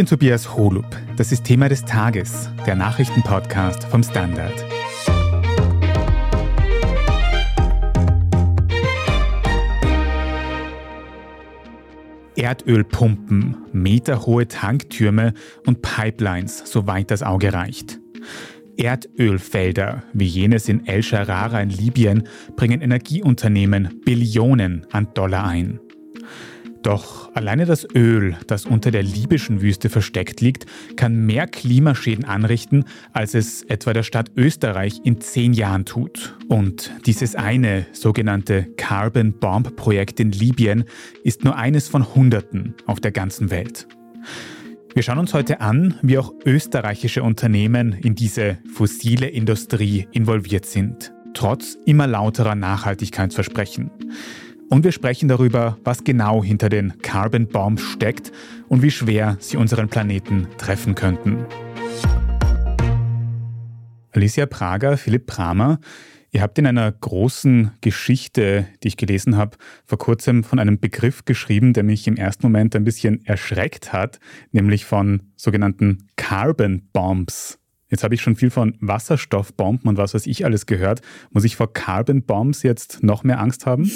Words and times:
bin 0.00 0.06
Tobias 0.06 0.56
Holub. 0.56 0.86
Das 1.18 1.30
ist 1.30 1.44
Thema 1.44 1.68
des 1.68 1.84
Tages, 1.84 2.48
der 2.64 2.74
Nachrichtenpodcast 2.74 3.84
vom 3.84 4.02
Standard. 4.02 4.64
Erdölpumpen, 12.34 13.58
meterhohe 13.74 14.48
Tanktürme 14.48 15.34
und 15.66 15.82
Pipelines, 15.82 16.62
soweit 16.64 17.10
das 17.10 17.22
Auge 17.22 17.52
reicht. 17.52 18.00
Erdölfelder 18.78 20.04
wie 20.14 20.24
jenes 20.24 20.70
in 20.70 20.86
El 20.86 21.02
Sharara 21.02 21.60
in 21.60 21.68
Libyen 21.68 22.26
bringen 22.56 22.80
Energieunternehmen 22.80 24.00
Billionen 24.06 24.86
an 24.92 25.08
Dollar 25.12 25.46
ein. 25.46 25.78
Doch 26.82 27.34
alleine 27.34 27.66
das 27.66 27.86
Öl, 27.94 28.36
das 28.46 28.64
unter 28.64 28.90
der 28.90 29.02
libyschen 29.02 29.60
Wüste 29.60 29.90
versteckt 29.90 30.40
liegt, 30.40 30.64
kann 30.96 31.26
mehr 31.26 31.46
Klimaschäden 31.46 32.24
anrichten, 32.24 32.84
als 33.12 33.34
es 33.34 33.62
etwa 33.64 33.92
der 33.92 34.02
Stadt 34.02 34.30
Österreich 34.36 35.00
in 35.04 35.20
zehn 35.20 35.52
Jahren 35.52 35.84
tut. 35.84 36.36
Und 36.48 36.90
dieses 37.04 37.34
eine 37.34 37.86
sogenannte 37.92 38.64
Carbon 38.76 39.34
Bomb 39.34 39.76
Projekt 39.76 40.20
in 40.20 40.32
Libyen 40.32 40.84
ist 41.22 41.44
nur 41.44 41.56
eines 41.56 41.86
von 41.86 42.14
Hunderten 42.14 42.74
auf 42.86 42.98
der 42.98 43.12
ganzen 43.12 43.50
Welt. 43.50 43.86
Wir 44.94 45.02
schauen 45.02 45.18
uns 45.18 45.34
heute 45.34 45.60
an, 45.60 45.94
wie 46.02 46.18
auch 46.18 46.32
österreichische 46.44 47.22
Unternehmen 47.22 47.92
in 47.92 48.14
diese 48.14 48.58
fossile 48.72 49.28
Industrie 49.28 50.08
involviert 50.12 50.66
sind, 50.66 51.12
trotz 51.34 51.76
immer 51.84 52.06
lauterer 52.06 52.54
Nachhaltigkeitsversprechen. 52.54 53.90
Und 54.70 54.84
wir 54.84 54.92
sprechen 54.92 55.28
darüber, 55.28 55.78
was 55.82 56.04
genau 56.04 56.44
hinter 56.44 56.68
den 56.68 57.02
Carbon 57.02 57.48
Bombs 57.48 57.82
steckt 57.82 58.30
und 58.68 58.82
wie 58.82 58.92
schwer 58.92 59.36
sie 59.40 59.56
unseren 59.56 59.88
Planeten 59.88 60.46
treffen 60.58 60.94
könnten. 60.94 61.44
Alicia 64.12 64.46
Prager, 64.46 64.96
Philipp 64.96 65.26
Pramer, 65.26 65.80
ihr 66.30 66.40
habt 66.40 66.56
in 66.56 66.68
einer 66.68 66.90
großen 66.92 67.72
Geschichte, 67.80 68.68
die 68.84 68.88
ich 68.88 68.96
gelesen 68.96 69.36
habe, 69.36 69.56
vor 69.86 69.98
kurzem 69.98 70.44
von 70.44 70.60
einem 70.60 70.78
Begriff 70.78 71.24
geschrieben, 71.24 71.72
der 71.72 71.82
mich 71.82 72.06
im 72.06 72.16
ersten 72.16 72.46
Moment 72.46 72.76
ein 72.76 72.84
bisschen 72.84 73.26
erschreckt 73.26 73.92
hat, 73.92 74.20
nämlich 74.52 74.84
von 74.84 75.24
sogenannten 75.34 76.06
Carbon 76.14 76.88
Bombs. 76.92 77.59
Jetzt 77.90 78.04
habe 78.04 78.14
ich 78.14 78.22
schon 78.22 78.36
viel 78.36 78.50
von 78.50 78.76
Wasserstoffbomben 78.80 79.88
und 79.88 79.96
was 79.96 80.14
weiß 80.14 80.26
ich 80.26 80.44
alles 80.44 80.66
gehört. 80.66 81.00
Muss 81.32 81.44
ich 81.44 81.56
vor 81.56 81.72
Carbon 81.72 82.22
Bombs 82.22 82.62
jetzt 82.62 83.02
noch 83.02 83.24
mehr 83.24 83.40
Angst 83.40 83.66
haben? 83.66 83.90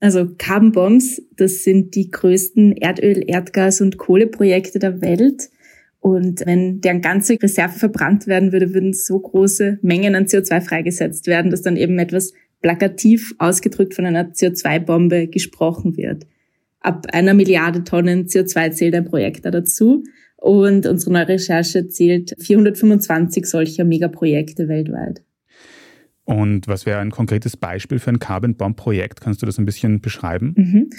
Also 0.00 0.28
Carbon 0.38 0.72
Bombs, 0.72 1.22
das 1.36 1.64
sind 1.64 1.94
die 1.94 2.10
größten 2.10 2.76
Erdöl, 2.76 3.24
Erdgas 3.26 3.80
und 3.80 3.98
Kohleprojekte 3.98 4.78
der 4.78 5.00
Welt. 5.00 5.50
Und 6.00 6.46
wenn 6.46 6.80
deren 6.80 7.00
ganze 7.00 7.36
Reserve 7.42 7.76
verbrannt 7.76 8.28
werden 8.28 8.52
würde, 8.52 8.72
würden 8.74 8.92
so 8.92 9.18
große 9.18 9.80
Mengen 9.82 10.14
an 10.14 10.26
CO2 10.26 10.60
freigesetzt 10.60 11.26
werden, 11.26 11.50
dass 11.50 11.62
dann 11.62 11.76
eben 11.76 11.98
etwas 11.98 12.32
plakativ 12.62 13.34
ausgedrückt 13.38 13.94
von 13.94 14.06
einer 14.06 14.30
CO2-Bombe 14.30 15.26
gesprochen 15.26 15.96
wird. 15.96 16.26
Ab 16.86 17.08
einer 17.12 17.34
Milliarde 17.34 17.82
Tonnen 17.82 18.26
CO2 18.26 18.70
zählt 18.70 18.94
ein 18.94 19.06
Projekt 19.06 19.44
da 19.44 19.50
dazu. 19.50 20.04
Und 20.36 20.86
unsere 20.86 21.12
neue 21.12 21.26
Recherche 21.26 21.88
zählt 21.88 22.36
425 22.38 23.44
solcher 23.44 23.84
Megaprojekte 23.84 24.68
weltweit. 24.68 25.24
Und 26.22 26.68
was 26.68 26.86
wäre 26.86 27.00
ein 27.00 27.10
konkretes 27.10 27.56
Beispiel 27.56 27.98
für 27.98 28.10
ein 28.10 28.20
Carbon 28.20 28.54
Bomb 28.54 28.76
Projekt? 28.76 29.20
Kannst 29.20 29.42
du 29.42 29.46
das 29.46 29.58
ein 29.58 29.64
bisschen 29.64 30.00
beschreiben? 30.00 30.54
Mhm. 30.56 30.90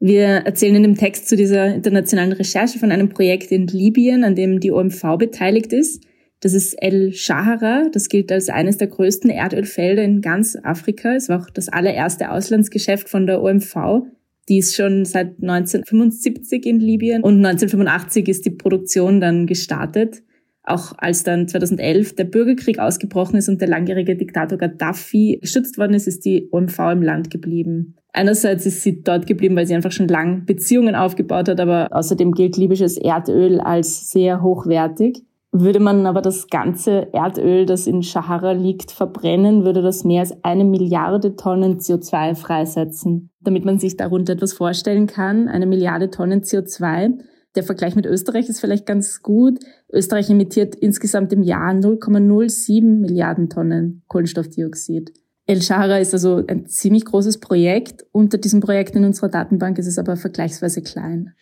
Wir 0.00 0.26
erzählen 0.26 0.74
in 0.74 0.82
dem 0.82 0.96
Text 0.96 1.28
zu 1.28 1.36
dieser 1.36 1.72
internationalen 1.72 2.32
Recherche 2.32 2.80
von 2.80 2.90
einem 2.90 3.08
Projekt 3.08 3.52
in 3.52 3.68
Libyen, 3.68 4.24
an 4.24 4.34
dem 4.34 4.58
die 4.58 4.72
OMV 4.72 5.16
beteiligt 5.16 5.72
ist. 5.72 6.02
Das 6.40 6.54
ist 6.54 6.74
El 6.82 7.12
Shahara. 7.12 7.88
Das 7.92 8.08
gilt 8.08 8.32
als 8.32 8.48
eines 8.48 8.78
der 8.78 8.88
größten 8.88 9.30
Erdölfelder 9.30 10.02
in 10.02 10.22
ganz 10.22 10.58
Afrika. 10.60 11.14
Es 11.14 11.28
war 11.28 11.40
auch 11.40 11.50
das 11.50 11.68
allererste 11.68 12.32
Auslandsgeschäft 12.32 13.08
von 13.08 13.28
der 13.28 13.40
OMV. 13.40 14.02
Die 14.48 14.58
ist 14.58 14.76
schon 14.76 15.04
seit 15.04 15.42
1975 15.42 16.66
in 16.66 16.80
Libyen 16.80 17.22
und 17.22 17.44
1985 17.44 18.28
ist 18.28 18.44
die 18.46 18.50
Produktion 18.50 19.20
dann 19.20 19.46
gestartet. 19.46 20.22
Auch 20.62 20.94
als 20.98 21.22
dann 21.22 21.46
2011 21.46 22.16
der 22.16 22.24
Bürgerkrieg 22.24 22.78
ausgebrochen 22.80 23.36
ist 23.36 23.48
und 23.48 23.60
der 23.60 23.68
langjährige 23.68 24.16
Diktator 24.16 24.58
Gaddafi 24.58 25.38
geschützt 25.40 25.78
worden 25.78 25.94
ist, 25.94 26.08
ist 26.08 26.24
die 26.24 26.48
OMV 26.50 26.78
im 26.92 27.02
Land 27.02 27.30
geblieben. 27.30 27.94
Einerseits 28.12 28.66
ist 28.66 28.82
sie 28.82 29.02
dort 29.02 29.26
geblieben, 29.26 29.54
weil 29.56 29.66
sie 29.66 29.74
einfach 29.74 29.92
schon 29.92 30.08
lang 30.08 30.44
Beziehungen 30.44 30.94
aufgebaut 30.94 31.48
hat, 31.48 31.60
aber 31.60 31.88
außerdem 31.90 32.32
gilt 32.32 32.56
libysches 32.56 32.96
Erdöl 32.96 33.60
als 33.60 34.10
sehr 34.10 34.42
hochwertig. 34.42 35.22
Würde 35.52 35.80
man 35.80 36.04
aber 36.04 36.20
das 36.20 36.48
ganze 36.48 37.12
Erdöl, 37.14 37.64
das 37.64 37.86
in 37.86 38.02
Sahara 38.02 38.52
liegt, 38.52 38.90
verbrennen, 38.90 39.64
würde 39.64 39.82
das 39.82 40.04
mehr 40.04 40.20
als 40.20 40.34
eine 40.44 40.64
Milliarde 40.64 41.36
Tonnen 41.36 41.78
CO2 41.78 42.34
freisetzen. 42.34 43.30
Damit 43.46 43.64
man 43.64 43.78
sich 43.78 43.96
darunter 43.96 44.32
etwas 44.32 44.54
vorstellen 44.54 45.06
kann, 45.06 45.46
eine 45.46 45.66
Milliarde 45.66 46.10
Tonnen 46.10 46.42
CO2. 46.42 47.16
Der 47.54 47.62
Vergleich 47.62 47.94
mit 47.94 48.04
Österreich 48.04 48.48
ist 48.48 48.58
vielleicht 48.58 48.86
ganz 48.86 49.22
gut. 49.22 49.60
Österreich 49.88 50.28
emittiert 50.28 50.74
insgesamt 50.74 51.32
im 51.32 51.44
Jahr 51.44 51.72
0,07 51.72 52.82
Milliarden 52.82 53.48
Tonnen 53.48 54.02
Kohlenstoffdioxid. 54.08 55.12
El 55.46 55.62
Shahara 55.62 55.98
ist 55.98 56.12
also 56.12 56.42
ein 56.48 56.66
ziemlich 56.66 57.04
großes 57.04 57.38
Projekt. 57.38 58.04
Unter 58.10 58.38
diesem 58.38 58.58
Projekt 58.58 58.96
in 58.96 59.04
unserer 59.04 59.28
Datenbank 59.28 59.78
ist 59.78 59.86
es 59.86 59.96
aber 59.96 60.16
vergleichsweise 60.16 60.82
klein. 60.82 61.32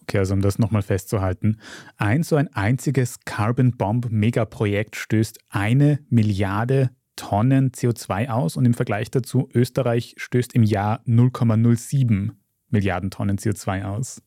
Okay, 0.00 0.18
also 0.18 0.34
um 0.34 0.40
das 0.40 0.58
nochmal 0.58 0.82
festzuhalten, 0.82 1.58
ein 1.96 2.24
so 2.24 2.34
ein 2.34 2.52
einziges 2.52 3.20
Carbon 3.24 3.76
Bomb 3.76 4.10
Megaprojekt 4.10 4.96
stößt 4.96 5.38
eine 5.48 6.00
Milliarde 6.10 6.90
Tonnen 7.16 7.70
CO2 7.70 8.28
aus 8.28 8.56
und 8.56 8.64
im 8.64 8.74
Vergleich 8.74 9.10
dazu 9.10 9.48
Österreich 9.54 10.14
stößt 10.16 10.54
im 10.54 10.62
Jahr 10.62 11.00
0,07 11.06 12.30
Milliarden 12.70 13.10
Tonnen 13.10 13.38
CO2 13.38 13.84
aus. 13.84 14.22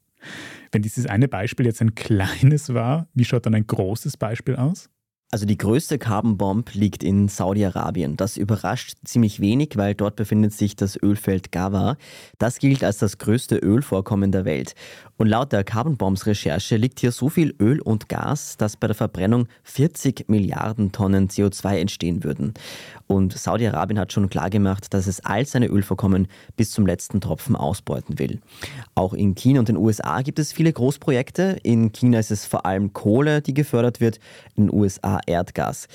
Wenn 0.71 0.81
dieses 0.81 1.05
eine 1.05 1.27
Beispiel 1.27 1.65
jetzt 1.65 1.81
ein 1.81 1.95
kleines 1.95 2.73
war, 2.73 3.07
wie 3.13 3.25
schaut 3.25 3.45
dann 3.45 3.55
ein 3.55 3.67
großes 3.67 4.17
Beispiel 4.17 4.55
aus? 4.55 4.89
Also 5.35 5.45
die 5.45 5.57
größte 5.57 5.99
Carbon 5.99 6.37
Bomb 6.37 6.73
liegt 6.75 7.03
in 7.03 7.27
Saudi-Arabien. 7.27 8.15
Das 8.15 8.37
überrascht 8.37 8.95
ziemlich 9.03 9.41
wenig, 9.41 9.71
weil 9.75 9.93
dort 9.93 10.15
befindet 10.15 10.53
sich 10.53 10.77
das 10.77 10.95
Ölfeld 10.95 11.51
Gawa. 11.51 11.97
Das 12.37 12.57
gilt 12.57 12.85
als 12.85 12.99
das 12.99 13.17
größte 13.17 13.57
Ölvorkommen 13.57 14.31
der 14.31 14.45
Welt. 14.45 14.75
Und 15.17 15.27
laut 15.27 15.53
der 15.53 15.63
Carbon 15.63 15.97
Bombs 15.97 16.25
Recherche 16.25 16.75
liegt 16.77 16.99
hier 16.99 17.11
so 17.11 17.29
viel 17.29 17.53
Öl 17.59 17.81
und 17.81 18.09
Gas, 18.09 18.57
dass 18.57 18.75
bei 18.75 18.87
der 18.87 18.95
Verbrennung 18.95 19.47
40 19.63 20.27
Milliarden 20.27 20.91
Tonnen 20.91 21.29
CO2 21.29 21.79
entstehen 21.79 22.23
würden. 22.23 22.53
Und 23.07 23.37
Saudi-Arabien 23.37 23.99
hat 23.99 24.11
schon 24.11 24.29
klargemacht, 24.29 24.93
dass 24.93 25.07
es 25.07 25.23
all 25.23 25.45
seine 25.45 25.67
Ölvorkommen 25.67 26.27
bis 26.57 26.71
zum 26.71 26.85
letzten 26.85 27.21
Tropfen 27.21 27.55
ausbeuten 27.55 28.19
will. 28.19 28.41
Auch 28.93 29.13
in 29.13 29.35
China 29.35 29.59
und 29.59 29.69
den 29.69 29.77
USA 29.77 30.21
gibt 30.21 30.39
es 30.39 30.51
viele 30.51 30.73
Großprojekte. 30.73 31.59
In 31.63 31.93
China 31.93 32.19
ist 32.19 32.31
es 32.31 32.45
vor 32.45 32.65
allem 32.65 32.91
Kohle, 32.91 33.41
die 33.41 33.53
gefördert 33.53 34.01
wird, 34.01 34.19
in 34.55 34.67
den 34.67 34.73
USA 34.73 35.19
Erdgas. 35.25 35.87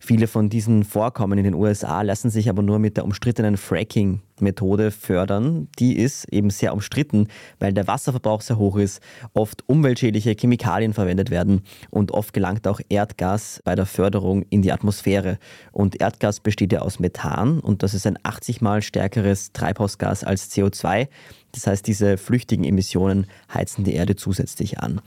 Viele 0.00 0.28
von 0.28 0.48
diesen 0.48 0.84
Vorkommen 0.84 1.38
in 1.38 1.44
den 1.44 1.54
USA 1.54 2.02
lassen 2.02 2.30
sich 2.30 2.48
aber 2.48 2.62
nur 2.62 2.78
mit 2.78 2.96
der 2.96 3.04
umstrittenen 3.04 3.56
Fracking-Methode 3.56 4.90
fördern. 4.92 5.68
Die 5.78 5.98
ist 5.98 6.32
eben 6.32 6.50
sehr 6.50 6.72
umstritten, 6.72 7.28
weil 7.58 7.72
der 7.72 7.88
Wasserverbrauch 7.88 8.40
sehr 8.40 8.58
hoch 8.58 8.76
ist, 8.76 9.02
oft 9.34 9.68
umweltschädliche 9.68 10.36
Chemikalien 10.38 10.94
verwendet 10.94 11.30
werden 11.30 11.62
und 11.90 12.12
oft 12.12 12.32
gelangt 12.32 12.68
auch 12.68 12.80
Erdgas 12.88 13.60
bei 13.64 13.74
der 13.74 13.86
Förderung 13.86 14.44
in 14.50 14.62
die 14.62 14.72
Atmosphäre. 14.72 15.38
Und 15.72 16.00
Erdgas 16.00 16.40
besteht 16.40 16.72
ja 16.72 16.80
aus 16.80 17.00
Methan 17.00 17.58
und 17.58 17.82
das 17.82 17.92
ist 17.92 18.06
ein 18.06 18.18
80 18.22 18.60
mal 18.60 18.82
stärkeres 18.82 19.52
Treibhausgas 19.52 20.22
als 20.22 20.50
CO2. 20.52 21.08
Das 21.52 21.66
heißt, 21.66 21.86
diese 21.86 22.18
flüchtigen 22.18 22.64
Emissionen 22.64 23.26
heizen 23.52 23.82
die 23.82 23.94
Erde 23.94 24.14
zusätzlich 24.14 24.78
an. 24.78 25.00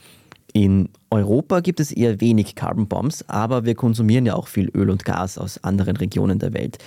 In 0.53 0.89
Europa 1.09 1.61
gibt 1.61 1.79
es 1.79 1.91
eher 1.91 2.19
wenig 2.19 2.55
Carbon 2.55 2.87
Bombs, 2.87 3.23
aber 3.29 3.65
wir 3.65 3.75
konsumieren 3.75 4.25
ja 4.25 4.35
auch 4.35 4.47
viel 4.47 4.69
Öl 4.75 4.89
und 4.89 5.05
Gas 5.05 5.37
aus 5.37 5.63
anderen 5.63 5.95
Regionen 5.97 6.39
der 6.39 6.53
Welt. 6.53 6.77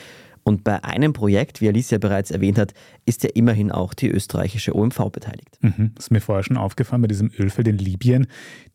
Und 0.45 0.63
bei 0.63 0.85
einem 0.85 1.15
Projekt, 1.15 1.63
wie 1.63 1.69
Alicia 1.69 1.97
bereits 1.97 2.31
erwähnt 2.31 2.59
hat, 2.59 2.75
ist 3.07 3.25
ja 3.25 3.31
immerhin 3.35 3.73
auch 3.73 3.95
die 3.95 4.09
österreichische 4.09 4.77
OMV 4.77 5.11
beteiligt. 5.11 5.59
Mhm, 5.63 5.93
das 5.95 6.07
ist 6.07 6.11
mir 6.11 6.21
vorher 6.21 6.43
schon 6.43 6.59
aufgefallen 6.59 7.01
bei 7.01 7.09
diesem 7.09 7.31
Ölfeld 7.39 7.67
in 7.67 7.79
Libyen. 7.79 8.27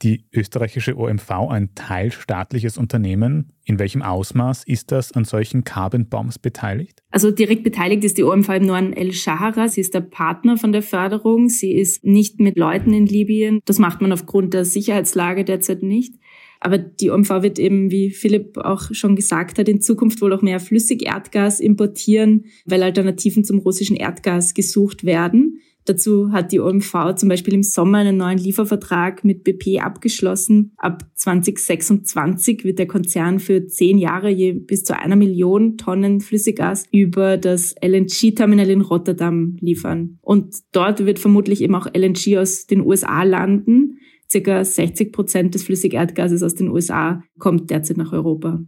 Die 0.01 0.25
österreichische 0.33 0.97
OMV 0.97 1.29
ein 1.49 1.75
teilstaatliches 1.75 2.77
Unternehmen. 2.77 3.53
In 3.65 3.77
welchem 3.77 4.01
Ausmaß 4.01 4.63
ist 4.63 4.91
das 4.91 5.11
an 5.11 5.25
solchen 5.25 5.63
Carbon 5.63 6.09
Bombs 6.09 6.39
beteiligt? 6.39 7.03
Also 7.11 7.29
direkt 7.29 7.63
beteiligt 7.63 8.03
ist 8.03 8.17
die 8.17 8.23
OMV 8.23 8.49
im 8.49 8.65
Norden 8.65 8.93
El 8.93 9.13
Shahara. 9.13 9.67
Sie 9.67 9.81
ist 9.81 9.93
der 9.93 10.01
Partner 10.01 10.57
von 10.57 10.71
der 10.71 10.81
Förderung. 10.81 11.49
Sie 11.49 11.73
ist 11.73 12.03
nicht 12.03 12.39
mit 12.39 12.57
Leuten 12.57 12.93
in 12.93 13.05
Libyen. 13.05 13.59
Das 13.65 13.77
macht 13.77 14.01
man 14.01 14.11
aufgrund 14.11 14.55
der 14.55 14.65
Sicherheitslage 14.65 15.45
derzeit 15.45 15.83
nicht. 15.83 16.15
Aber 16.59 16.77
die 16.77 17.09
OMV 17.09 17.29
wird 17.41 17.59
eben, 17.59 17.89
wie 17.89 18.09
Philipp 18.09 18.57
auch 18.57 18.93
schon 18.93 19.15
gesagt 19.15 19.59
hat, 19.59 19.69
in 19.69 19.81
Zukunft 19.81 20.21
wohl 20.21 20.33
auch 20.33 20.41
mehr 20.41 20.59
Flüssigerdgas 20.59 21.59
importieren, 21.59 22.45
weil 22.65 22.83
Alternativen 22.83 23.43
zum 23.43 23.59
russischen 23.59 23.95
Erdgas 23.95 24.53
gesucht 24.53 25.05
werden. 25.05 25.61
Dazu 25.89 26.31
hat 26.31 26.51
die 26.51 26.59
OMV 26.59 27.15
zum 27.15 27.29
Beispiel 27.29 27.55
im 27.55 27.63
Sommer 27.63 27.99
einen 27.99 28.17
neuen 28.17 28.37
Liefervertrag 28.37 29.23
mit 29.23 29.43
BP 29.43 29.79
abgeschlossen. 29.79 30.73
Ab 30.77 31.03
2026 31.15 32.63
wird 32.63 32.77
der 32.77 32.85
Konzern 32.85 33.39
für 33.39 33.65
zehn 33.65 33.97
Jahre 33.97 34.29
je 34.29 34.53
bis 34.53 34.83
zu 34.83 34.95
einer 34.95 35.15
Million 35.15 35.77
Tonnen 35.77 36.19
Flüssiggas 36.19 36.83
über 36.91 37.37
das 37.37 37.73
LNG-Terminal 37.83 38.69
in 38.69 38.81
Rotterdam 38.81 39.57
liefern. 39.61 40.19
Und 40.21 40.57
dort 40.73 41.05
wird 41.05 41.17
vermutlich 41.17 41.61
eben 41.61 41.73
auch 41.73 41.87
LNG 41.87 42.37
aus 42.37 42.67
den 42.67 42.81
USA 42.81 43.23
landen. 43.23 43.97
Circa 44.31 44.63
60 44.63 45.11
Prozent 45.11 45.55
des 45.55 45.63
Flüssigerdgases 45.63 46.43
aus 46.43 46.55
den 46.55 46.69
USA 46.69 47.23
kommt 47.39 47.69
derzeit 47.69 47.97
nach 47.97 48.13
Europa. 48.13 48.59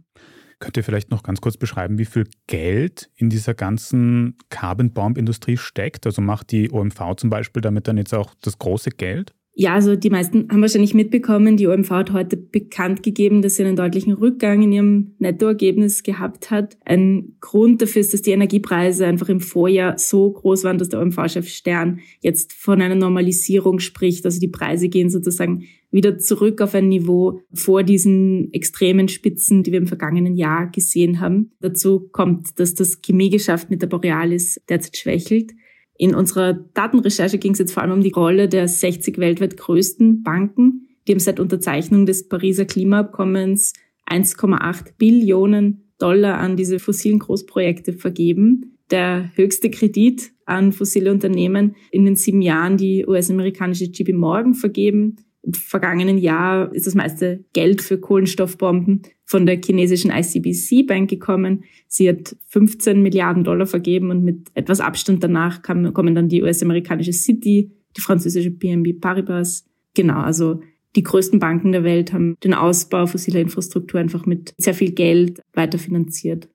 Könnt 0.58 0.76
ihr 0.76 0.84
vielleicht 0.84 1.10
noch 1.10 1.24
ganz 1.24 1.40
kurz 1.40 1.56
beschreiben, 1.56 1.98
wie 1.98 2.04
viel 2.04 2.24
Geld 2.46 3.10
in 3.16 3.30
dieser 3.30 3.54
ganzen 3.54 4.36
Carbon 4.48 4.92
Bomb 4.92 5.18
Industrie 5.18 5.56
steckt? 5.56 6.06
Also 6.06 6.22
macht 6.22 6.52
die 6.52 6.70
OMV 6.70 7.16
zum 7.16 7.30
Beispiel 7.30 7.60
damit 7.60 7.88
dann 7.88 7.96
jetzt 7.96 8.14
auch 8.14 8.34
das 8.40 8.58
große 8.58 8.90
Geld? 8.90 9.34
Ja, 9.54 9.74
also 9.74 9.96
die 9.96 10.08
meisten 10.08 10.48
haben 10.50 10.62
wahrscheinlich 10.62 10.94
mitbekommen, 10.94 11.58
die 11.58 11.66
OMV 11.66 11.90
hat 11.90 12.12
heute 12.14 12.38
bekannt 12.38 13.02
gegeben, 13.02 13.42
dass 13.42 13.56
sie 13.56 13.64
einen 13.64 13.76
deutlichen 13.76 14.14
Rückgang 14.14 14.62
in 14.62 14.72
ihrem 14.72 15.14
Nettoergebnis 15.18 16.02
gehabt 16.02 16.50
hat. 16.50 16.78
Ein 16.86 17.36
Grund 17.40 17.82
dafür 17.82 18.00
ist, 18.00 18.14
dass 18.14 18.22
die 18.22 18.30
Energiepreise 18.30 19.04
einfach 19.06 19.28
im 19.28 19.40
Vorjahr 19.40 19.98
so 19.98 20.30
groß 20.30 20.64
waren, 20.64 20.78
dass 20.78 20.88
der 20.88 21.00
OMV-Chef 21.02 21.48
Stern 21.48 22.00
jetzt 22.20 22.54
von 22.54 22.80
einer 22.80 22.94
Normalisierung 22.94 23.78
spricht. 23.78 24.24
Also 24.24 24.40
die 24.40 24.48
Preise 24.48 24.88
gehen 24.88 25.10
sozusagen 25.10 25.64
wieder 25.90 26.16
zurück 26.16 26.62
auf 26.62 26.74
ein 26.74 26.88
Niveau 26.88 27.42
vor 27.52 27.82
diesen 27.82 28.50
extremen 28.54 29.08
Spitzen, 29.08 29.62
die 29.62 29.72
wir 29.72 29.78
im 29.80 29.86
vergangenen 29.86 30.34
Jahr 30.34 30.70
gesehen 30.70 31.20
haben. 31.20 31.52
Dazu 31.60 32.08
kommt, 32.10 32.58
dass 32.58 32.74
das 32.74 33.02
Chemiegeschäft 33.04 33.68
mit 33.68 33.82
der 33.82 33.88
Borealis 33.88 34.58
derzeit 34.66 34.96
schwächelt. 34.96 35.52
In 35.98 36.14
unserer 36.14 36.54
Datenrecherche 36.54 37.38
ging 37.38 37.52
es 37.52 37.58
jetzt 37.58 37.72
vor 37.72 37.82
allem 37.82 37.92
um 37.92 38.02
die 38.02 38.12
Rolle 38.12 38.48
der 38.48 38.66
60 38.66 39.18
weltweit 39.18 39.56
größten 39.56 40.22
Banken. 40.22 40.88
Die 41.06 41.12
haben 41.12 41.20
seit 41.20 41.40
Unterzeichnung 41.40 42.06
des 42.06 42.28
Pariser 42.28 42.64
Klimaabkommens 42.64 43.72
1,8 44.08 44.94
Billionen 44.98 45.92
Dollar 45.98 46.38
an 46.38 46.56
diese 46.56 46.78
fossilen 46.78 47.18
Großprojekte 47.18 47.92
vergeben. 47.92 48.78
Der 48.90 49.30
höchste 49.36 49.70
Kredit 49.70 50.32
an 50.44 50.72
fossile 50.72 51.10
Unternehmen 51.10 51.76
in 51.90 52.04
den 52.04 52.16
sieben 52.16 52.42
Jahren 52.42 52.76
die 52.76 53.06
US-amerikanische 53.06 53.84
JP 53.84 54.14
Morgan 54.14 54.54
vergeben. 54.54 55.16
Im 55.42 55.54
vergangenen 55.54 56.18
Jahr 56.18 56.72
ist 56.72 56.86
das 56.86 56.94
meiste 56.94 57.44
Geld 57.52 57.82
für 57.82 57.98
Kohlenstoffbomben 57.98 59.02
von 59.24 59.44
der 59.44 59.60
chinesischen 59.62 60.10
ICBC 60.10 60.86
Bank 60.86 61.10
gekommen. 61.10 61.64
Sie 61.88 62.08
hat 62.08 62.36
15 62.48 63.02
Milliarden 63.02 63.42
Dollar 63.42 63.66
vergeben 63.66 64.10
und 64.10 64.22
mit 64.22 64.48
etwas 64.54 64.80
Abstand 64.80 65.24
danach 65.24 65.62
kommen 65.62 66.14
dann 66.14 66.28
die 66.28 66.42
US-amerikanische 66.42 67.12
Citi, 67.12 67.72
die 67.96 68.00
französische 68.00 68.50
BNB 68.50 69.00
Paribas. 69.00 69.64
Genau, 69.94 70.20
also 70.20 70.60
die 70.94 71.02
größten 71.02 71.38
Banken 71.38 71.72
der 71.72 71.84
Welt 71.84 72.12
haben 72.12 72.36
den 72.44 72.54
Ausbau 72.54 73.06
fossiler 73.06 73.40
Infrastruktur 73.40 73.98
einfach 73.98 74.26
mit 74.26 74.54
sehr 74.58 74.74
viel 74.74 74.92
Geld 74.92 75.40
weiterfinanziert. 75.54 76.48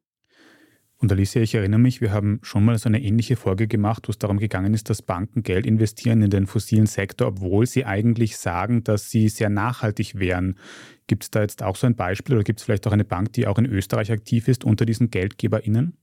Und 1.00 1.12
Alicia, 1.12 1.44
ich 1.44 1.54
erinnere 1.54 1.80
mich, 1.80 2.02
wir 2.02 2.12
haben 2.12 2.40
schon 2.42 2.66
mal 2.66 2.78
so 2.80 2.90
eine 2.90 3.04
ähnliche 3.04 3.36
Folge 3.36 3.68
gemacht, 3.68 4.08
wo 4.08 4.12
es 4.12 4.18
darum 4.18 4.40
gegangen 4.40 4.74
ist, 4.74 4.90
dass 4.90 5.04
Banken 5.04 5.44
Geld 5.44 5.68
investieren 5.68 6.24
in 6.24 6.32
den 6.32 6.48
fossilen 6.48 6.88
Sektor, 6.88 7.28
obwohl 7.28 7.68
sie 7.68 7.86
eigentlich 7.86 8.38
sagen, 8.38 8.84
dass 8.84 9.12
sie 9.12 9.30
sehr 9.30 9.50
nachhaltig 9.50 10.18
wären. 10.18 10.58
Gibt 11.06 11.24
es 11.24 11.32
da 11.32 11.42
jetzt 11.42 11.62
auch 11.62 11.76
so 11.76 11.86
ein 11.86 11.96
Beispiel 11.96 12.36
oder 12.36 12.44
gibt 12.44 12.60
es 12.60 12.66
vielleicht 12.66 12.88
auch 12.88 12.92
eine 12.92 13.06
Bank, 13.06 13.32
die 13.34 13.46
auch 13.46 13.60
in 13.60 13.68
Österreich 13.68 14.12
aktiv 14.12 14.48
ist 14.48 14.66
unter 14.66 14.86
diesen 14.88 15.12
GeldgeberInnen? 15.12 15.94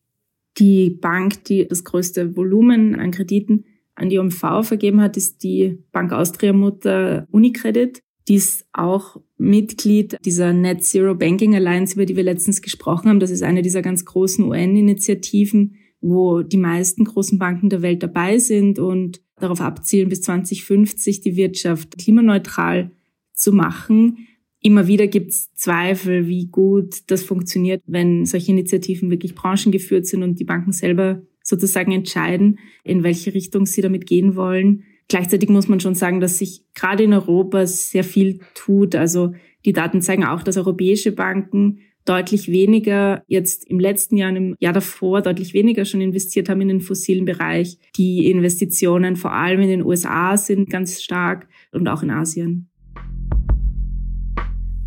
Die 0.58 0.90
Bank, 0.90 1.42
die 1.44 1.66
das 1.66 1.82
größte 1.82 2.36
Volumen 2.36 2.94
an 2.94 3.10
Krediten 3.10 3.64
an 3.96 4.08
die 4.08 4.18
OMV 4.20 4.62
vergeben 4.62 5.00
hat, 5.00 5.16
ist 5.16 5.42
die 5.42 5.82
Bank 5.90 6.12
Austria 6.12 6.52
Mutter 6.52 7.26
Unicredit. 7.30 8.00
Die 8.28 8.36
ist 8.36 8.66
auch 8.72 9.20
Mitglied 9.36 10.16
dieser 10.24 10.52
Net 10.52 10.82
Zero 10.82 11.14
Banking 11.14 11.54
Alliance, 11.54 11.94
über 11.94 12.06
die 12.06 12.16
wir 12.16 12.22
letztens 12.22 12.62
gesprochen 12.62 13.08
haben. 13.08 13.20
Das 13.20 13.30
ist 13.30 13.42
eine 13.42 13.62
dieser 13.62 13.82
ganz 13.82 14.04
großen 14.04 14.44
UN-Initiativen, 14.44 15.76
wo 16.00 16.42
die 16.42 16.56
meisten 16.56 17.04
großen 17.04 17.38
Banken 17.38 17.68
der 17.68 17.82
Welt 17.82 18.02
dabei 18.02 18.38
sind 18.38 18.78
und 18.78 19.20
darauf 19.36 19.60
abzielen, 19.60 20.08
bis 20.08 20.22
2050 20.22 21.20
die 21.20 21.36
Wirtschaft 21.36 21.98
klimaneutral 21.98 22.92
zu 23.32 23.52
machen. 23.52 24.26
Immer 24.60 24.86
wieder 24.86 25.06
gibt 25.06 25.30
es 25.30 25.52
Zweifel, 25.52 26.26
wie 26.26 26.46
gut 26.46 27.02
das 27.08 27.22
funktioniert, 27.22 27.82
wenn 27.86 28.24
solche 28.24 28.52
Initiativen 28.52 29.10
wirklich 29.10 29.34
branchengeführt 29.34 30.06
sind 30.06 30.22
und 30.22 30.38
die 30.40 30.44
Banken 30.44 30.72
selber 30.72 31.22
sozusagen 31.42 31.92
entscheiden, 31.92 32.58
in 32.84 33.02
welche 33.02 33.34
Richtung 33.34 33.66
sie 33.66 33.82
damit 33.82 34.06
gehen 34.06 34.36
wollen. 34.36 34.84
Gleichzeitig 35.08 35.48
muss 35.48 35.68
man 35.68 35.80
schon 35.80 35.94
sagen, 35.94 36.20
dass 36.20 36.38
sich 36.38 36.64
gerade 36.74 37.04
in 37.04 37.12
Europa 37.12 37.66
sehr 37.66 38.04
viel 38.04 38.40
tut. 38.54 38.94
Also 38.94 39.34
die 39.64 39.72
Daten 39.72 40.02
zeigen 40.02 40.24
auch, 40.24 40.42
dass 40.42 40.56
europäische 40.56 41.12
Banken 41.12 41.80
deutlich 42.04 42.48
weniger 42.48 43.22
jetzt 43.26 43.68
im 43.68 43.80
letzten 43.80 44.16
Jahr 44.16 44.30
und 44.30 44.36
im 44.36 44.56
Jahr 44.60 44.72
davor 44.72 45.22
deutlich 45.22 45.54
weniger 45.54 45.84
schon 45.84 46.00
investiert 46.00 46.48
haben 46.48 46.60
in 46.60 46.68
den 46.68 46.80
fossilen 46.80 47.24
Bereich. 47.24 47.78
Die 47.96 48.30
Investitionen 48.30 49.16
vor 49.16 49.32
allem 49.32 49.60
in 49.60 49.68
den 49.68 49.82
USA 49.82 50.36
sind 50.36 50.68
ganz 50.68 51.02
stark 51.02 51.48
und 51.72 51.88
auch 51.88 52.02
in 52.02 52.10
Asien. 52.10 52.68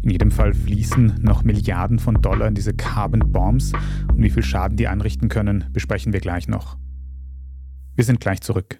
In 0.04 0.12
jedem 0.12 0.32
Fall 0.32 0.54
fließen 0.54 1.16
noch 1.22 1.44
Milliarden 1.44 2.00
von 2.00 2.22
Dollar 2.22 2.48
in 2.48 2.56
diese 2.56 2.74
Carbon 2.74 3.32
Bombs 3.32 3.74
und 4.14 4.24
wie 4.24 4.30
viel 4.30 4.44
Schaden 4.44 4.78
die 4.78 4.88
anrichten 4.88 5.28
können, 5.28 5.66
besprechen 5.74 6.14
wir 6.14 6.22
gleich 6.22 6.48
noch. 6.48 6.78
Wir 7.96 8.06
sind 8.06 8.20
gleich 8.20 8.42
zurück. 8.42 8.80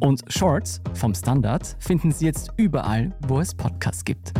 Und 0.00 0.22
Shorts 0.28 0.80
vom 0.94 1.14
Standard 1.14 1.76
finden 1.78 2.10
Sie 2.10 2.24
jetzt 2.24 2.52
überall, 2.56 3.14
wo 3.28 3.38
es 3.38 3.54
Podcasts 3.54 4.02
gibt. 4.02 4.32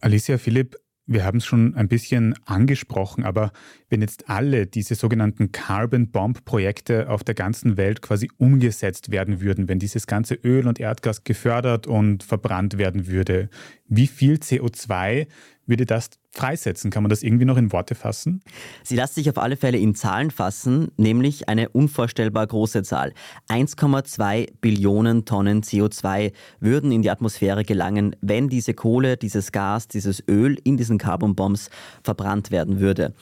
Alicia 0.00 0.36
Philipp, 0.36 0.76
wir 1.06 1.24
haben 1.24 1.38
es 1.38 1.46
schon 1.46 1.74
ein 1.74 1.88
bisschen 1.88 2.34
angesprochen, 2.44 3.24
aber 3.24 3.52
wenn 3.88 4.02
jetzt 4.02 4.28
alle 4.28 4.66
diese 4.66 4.94
sogenannten 4.94 5.52
Carbon 5.52 6.10
Bomb 6.10 6.44
Projekte 6.44 7.08
auf 7.08 7.24
der 7.24 7.34
ganzen 7.34 7.78
Welt 7.78 8.02
quasi 8.02 8.30
umgesetzt 8.36 9.10
werden 9.10 9.40
würden, 9.40 9.68
wenn 9.68 9.78
dieses 9.78 10.06
ganze 10.06 10.34
Öl 10.34 10.66
und 10.66 10.78
Erdgas 10.78 11.24
gefördert 11.24 11.86
und 11.86 12.22
verbrannt 12.22 12.76
werden 12.76 13.06
würde, 13.06 13.48
wie 13.86 14.06
viel 14.06 14.34
CO2 14.36 15.26
würde 15.66 15.86
das 15.86 16.10
freisetzen? 16.32 16.90
Kann 16.90 17.02
man 17.02 17.10
das 17.10 17.22
irgendwie 17.22 17.44
noch 17.44 17.56
in 17.56 17.72
Worte 17.72 17.94
fassen? 17.94 18.42
Sie 18.82 18.96
lässt 18.96 19.14
sich 19.14 19.30
auf 19.30 19.38
alle 19.38 19.56
Fälle 19.56 19.78
in 19.78 19.94
Zahlen 19.94 20.30
fassen, 20.30 20.88
nämlich 20.96 21.48
eine 21.48 21.68
unvorstellbar 21.68 22.46
große 22.46 22.82
Zahl. 22.82 23.12
1,2 23.48 24.48
Billionen 24.60 25.24
Tonnen 25.24 25.62
CO2 25.62 26.32
würden 26.60 26.92
in 26.92 27.02
die 27.02 27.10
Atmosphäre 27.10 27.64
gelangen, 27.64 28.16
wenn 28.20 28.48
diese 28.48 28.74
Kohle, 28.74 29.16
dieses 29.16 29.52
Gas, 29.52 29.88
dieses 29.88 30.22
Öl 30.28 30.58
in 30.64 30.76
diesen 30.76 30.98
Carbon 30.98 31.34
Bombs 31.34 31.70
verbrannt 32.02 32.50
werden 32.50 32.80
würde. 32.80 33.14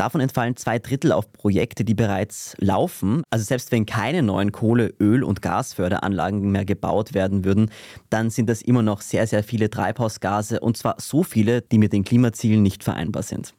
Davon 0.00 0.22
entfallen 0.22 0.56
zwei 0.56 0.78
Drittel 0.78 1.12
auf 1.12 1.30
Projekte, 1.30 1.84
die 1.84 1.92
bereits 1.92 2.56
laufen. 2.58 3.22
Also 3.28 3.44
selbst 3.44 3.70
wenn 3.70 3.84
keine 3.84 4.22
neuen 4.22 4.50
Kohle-, 4.50 4.94
Öl- 4.98 5.22
und 5.22 5.42
Gasförderanlagen 5.42 6.50
mehr 6.50 6.64
gebaut 6.64 7.12
werden 7.12 7.44
würden, 7.44 7.70
dann 8.08 8.30
sind 8.30 8.48
das 8.48 8.62
immer 8.62 8.80
noch 8.80 9.02
sehr, 9.02 9.26
sehr 9.26 9.44
viele 9.44 9.68
Treibhausgase 9.68 10.60
und 10.60 10.78
zwar 10.78 10.94
so 10.98 11.22
viele, 11.22 11.60
die 11.60 11.76
mit 11.76 11.92
den 11.92 12.02
Klimazielen 12.02 12.62
nicht 12.62 12.82
vereinbar 12.82 13.22
sind. 13.22 13.52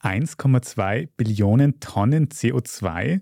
1,2 0.00 1.08
Billionen 1.16 1.80
Tonnen 1.80 2.28
CO2 2.28 3.20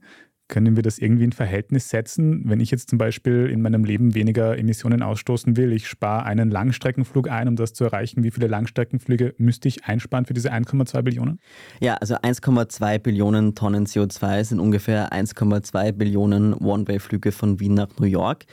können 0.53 0.77
wir 0.77 0.83
das 0.83 0.99
irgendwie 0.99 1.25
in 1.25 1.33
Verhältnis 1.33 1.89
setzen? 1.89 2.43
Wenn 2.45 2.61
ich 2.61 2.71
jetzt 2.71 2.91
zum 2.91 2.99
Beispiel 2.99 3.47
in 3.47 3.63
meinem 3.63 3.85
Leben 3.85 4.15
weniger 4.15 4.59
Emissionen 4.59 5.03
ausstoßen 5.03 5.57
will, 5.57 5.73
ich 5.73 5.89
spare 5.89 6.25
einen 6.25 6.51
Langstreckenflug 6.51 7.31
ein, 7.31 7.49
um 7.49 7.57
das 7.57 7.73
zu 7.73 7.85
erreichen. 7.85 8.23
Wie 8.23 8.31
viele 8.31 8.49
Langstreckenflüge 8.49 9.35
müsste 9.39 9.69
ich 9.69 9.87
einsparen 9.87 10.27
für 10.27 10.35
diese 10.35 10.53
1,2 10.53 11.01
Billionen? 11.01 11.41
Ja, 11.81 11.95
also 11.95 12.17
1,2 12.17 12.99
Billionen 12.99 13.55
Tonnen 13.55 13.87
CO2 13.87 14.45
sind 14.45 14.61
ungefähr 14.61 15.11
1,2 15.11 15.93
Billionen 15.93 16.53
One-Way-Flüge 16.53 17.33
von 17.33 17.59
Wien 17.59 17.73
nach 17.73 17.89
New 17.99 18.07
York. 18.07 18.45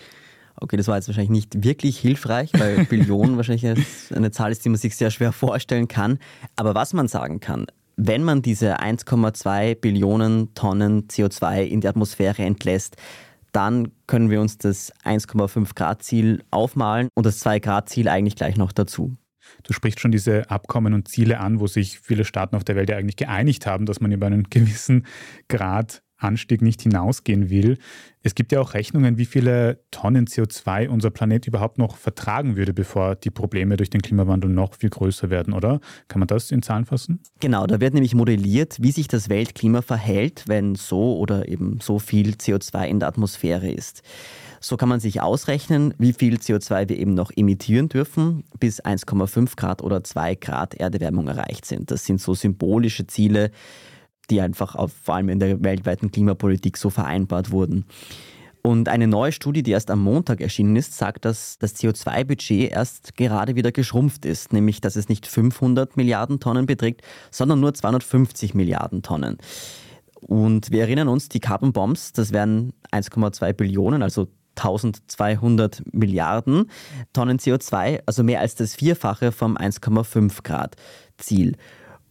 Okay, 0.55 0.77
das 0.77 0.87
war 0.87 0.95
jetzt 0.95 1.09
wahrscheinlich 1.09 1.31
nicht 1.31 1.65
wirklich 1.65 1.99
hilfreich, 1.99 2.51
weil 2.57 2.85
Billionen 2.89 3.35
wahrscheinlich 3.35 3.65
eine 4.15 4.31
Zahl 4.31 4.53
ist, 4.53 4.63
die 4.63 4.69
man 4.69 4.77
sich 4.77 4.95
sehr 4.95 5.11
schwer 5.11 5.33
vorstellen 5.33 5.89
kann. 5.89 6.17
Aber 6.55 6.75
was 6.75 6.93
man 6.93 7.09
sagen 7.09 7.41
kann, 7.41 7.67
wenn 8.01 8.23
man 8.23 8.41
diese 8.41 8.79
1,2 8.79 9.75
Billionen 9.75 10.53
Tonnen 10.53 11.07
CO2 11.07 11.63
in 11.63 11.81
die 11.81 11.87
Atmosphäre 11.87 12.43
entlässt, 12.43 12.95
dann 13.51 13.91
können 14.07 14.29
wir 14.29 14.39
uns 14.39 14.57
das 14.57 14.93
1,5 15.03 15.75
Grad 15.75 16.01
Ziel 16.01 16.43
aufmalen 16.49 17.09
und 17.13 17.25
das 17.25 17.39
2 17.39 17.59
Grad 17.59 17.89
Ziel 17.89 18.07
eigentlich 18.07 18.37
gleich 18.37 18.55
noch 18.55 18.71
dazu. 18.71 19.17
Du 19.63 19.73
sprichst 19.73 19.99
schon 19.99 20.11
diese 20.11 20.49
Abkommen 20.49 20.93
und 20.93 21.09
Ziele 21.09 21.39
an, 21.39 21.59
wo 21.59 21.67
sich 21.67 21.99
viele 21.99 22.23
Staaten 22.23 22.55
auf 22.55 22.63
der 22.63 22.77
Welt 22.77 22.89
ja 22.89 22.95
eigentlich 22.95 23.17
geeinigt 23.17 23.65
haben, 23.65 23.85
dass 23.85 23.99
man 23.99 24.11
über 24.11 24.27
einen 24.27 24.43
gewissen 24.49 25.05
Grad 25.49 26.01
Anstieg 26.19 26.61
nicht 26.61 26.81
hinausgehen 26.81 27.49
will. 27.49 27.77
Es 28.21 28.35
gibt 28.35 28.51
ja 28.51 28.59
auch 28.59 28.73
Rechnungen, 28.73 29.17
wie 29.17 29.25
viele 29.25 29.79
Tonnen 29.91 30.27
CO2 30.27 30.89
unser 30.89 31.09
Planet 31.09 31.47
überhaupt 31.47 31.77
noch 31.77 31.95
vertragen 31.95 32.57
würde, 32.57 32.73
bevor 32.73 33.15
die 33.15 33.29
Probleme 33.29 33.77
durch 33.77 33.89
den 33.89 34.01
Klimawandel 34.01 34.49
noch 34.49 34.75
viel 34.75 34.89
größer 34.89 35.29
werden, 35.29 35.53
oder? 35.53 35.79
Kann 36.09 36.19
man 36.19 36.27
das 36.27 36.51
in 36.51 36.61
Zahlen 36.61 36.85
fassen? 36.85 37.21
Genau, 37.39 37.65
da 37.65 37.79
wird 37.79 37.93
nämlich 37.93 38.15
modelliert, 38.15 38.77
wie 38.81 38.91
sich 38.91 39.07
das 39.07 39.29
Weltklima 39.29 39.81
verhält, 39.81 40.43
wenn 40.47 40.75
so 40.75 41.17
oder 41.17 41.47
eben 41.47 41.79
so 41.81 41.97
viel 41.99 42.31
CO2 42.31 42.87
in 42.87 42.99
der 42.99 43.07
Atmosphäre 43.07 43.71
ist. 43.71 44.03
So 44.59 44.75
kann 44.75 44.89
man 44.89 44.99
sich 44.99 45.21
ausrechnen, 45.21 45.93
wie 45.97 46.11
viel 46.11 46.35
CO2 46.35 46.89
wir 46.89 46.97
eben 46.97 47.13
noch 47.13 47.31
emittieren 47.33 47.87
dürfen, 47.87 48.43
bis 48.59 48.83
1,5 48.83 49.55
Grad 49.55 49.81
oder 49.81 50.03
2 50.03 50.35
Grad 50.35 50.73
Erderwärmung 50.73 51.29
erreicht 51.29 51.65
sind. 51.65 51.91
Das 51.91 52.05
sind 52.05 52.19
so 52.19 52.33
symbolische 52.33 53.07
Ziele, 53.07 53.51
die 54.29 54.41
einfach 54.41 54.75
auf, 54.75 54.91
vor 55.03 55.15
allem 55.15 55.29
in 55.29 55.39
der 55.39 55.63
weltweiten 55.63 56.11
Klimapolitik 56.11 56.77
so 56.77 56.89
vereinbart 56.89 57.51
wurden. 57.51 57.85
Und 58.61 58.89
eine 58.89 59.07
neue 59.07 59.31
Studie, 59.31 59.63
die 59.63 59.71
erst 59.71 59.89
am 59.89 60.01
Montag 60.01 60.41
erschienen 60.41 60.75
ist, 60.75 60.97
sagt, 60.97 61.23
dass 61.25 61.57
das 61.59 61.75
CO2-Budget 61.75 62.71
erst 62.71 63.15
gerade 63.15 63.55
wieder 63.55 63.71
geschrumpft 63.71 64.25
ist, 64.25 64.51
nämlich 64.51 64.81
dass 64.81 64.95
es 64.95 65.07
nicht 65.07 65.27
500 65.27 65.95
Milliarden 65.95 66.39
Tonnen 66.39 66.65
beträgt, 66.65 67.01
sondern 67.31 67.61
nur 67.61 67.73
250 67.73 68.53
Milliarden 68.53 69.01
Tonnen. 69.01 69.37
Und 70.21 70.71
wir 70.71 70.81
erinnern 70.81 71.07
uns, 71.07 71.29
die 71.29 71.39
Carbon 71.39 71.71
Bombs, 71.71 72.11
das 72.11 72.33
wären 72.33 72.73
1,2 72.91 73.53
Billionen, 73.53 74.03
also 74.03 74.27
1200 74.57 75.83
Milliarden 75.93 76.69
Tonnen 77.13 77.39
CO2, 77.39 78.01
also 78.05 78.23
mehr 78.23 78.41
als 78.41 78.55
das 78.55 78.75
Vierfache 78.75 79.31
vom 79.31 79.55
1,5 79.55 80.43
Grad 80.43 80.75
Ziel. 81.17 81.55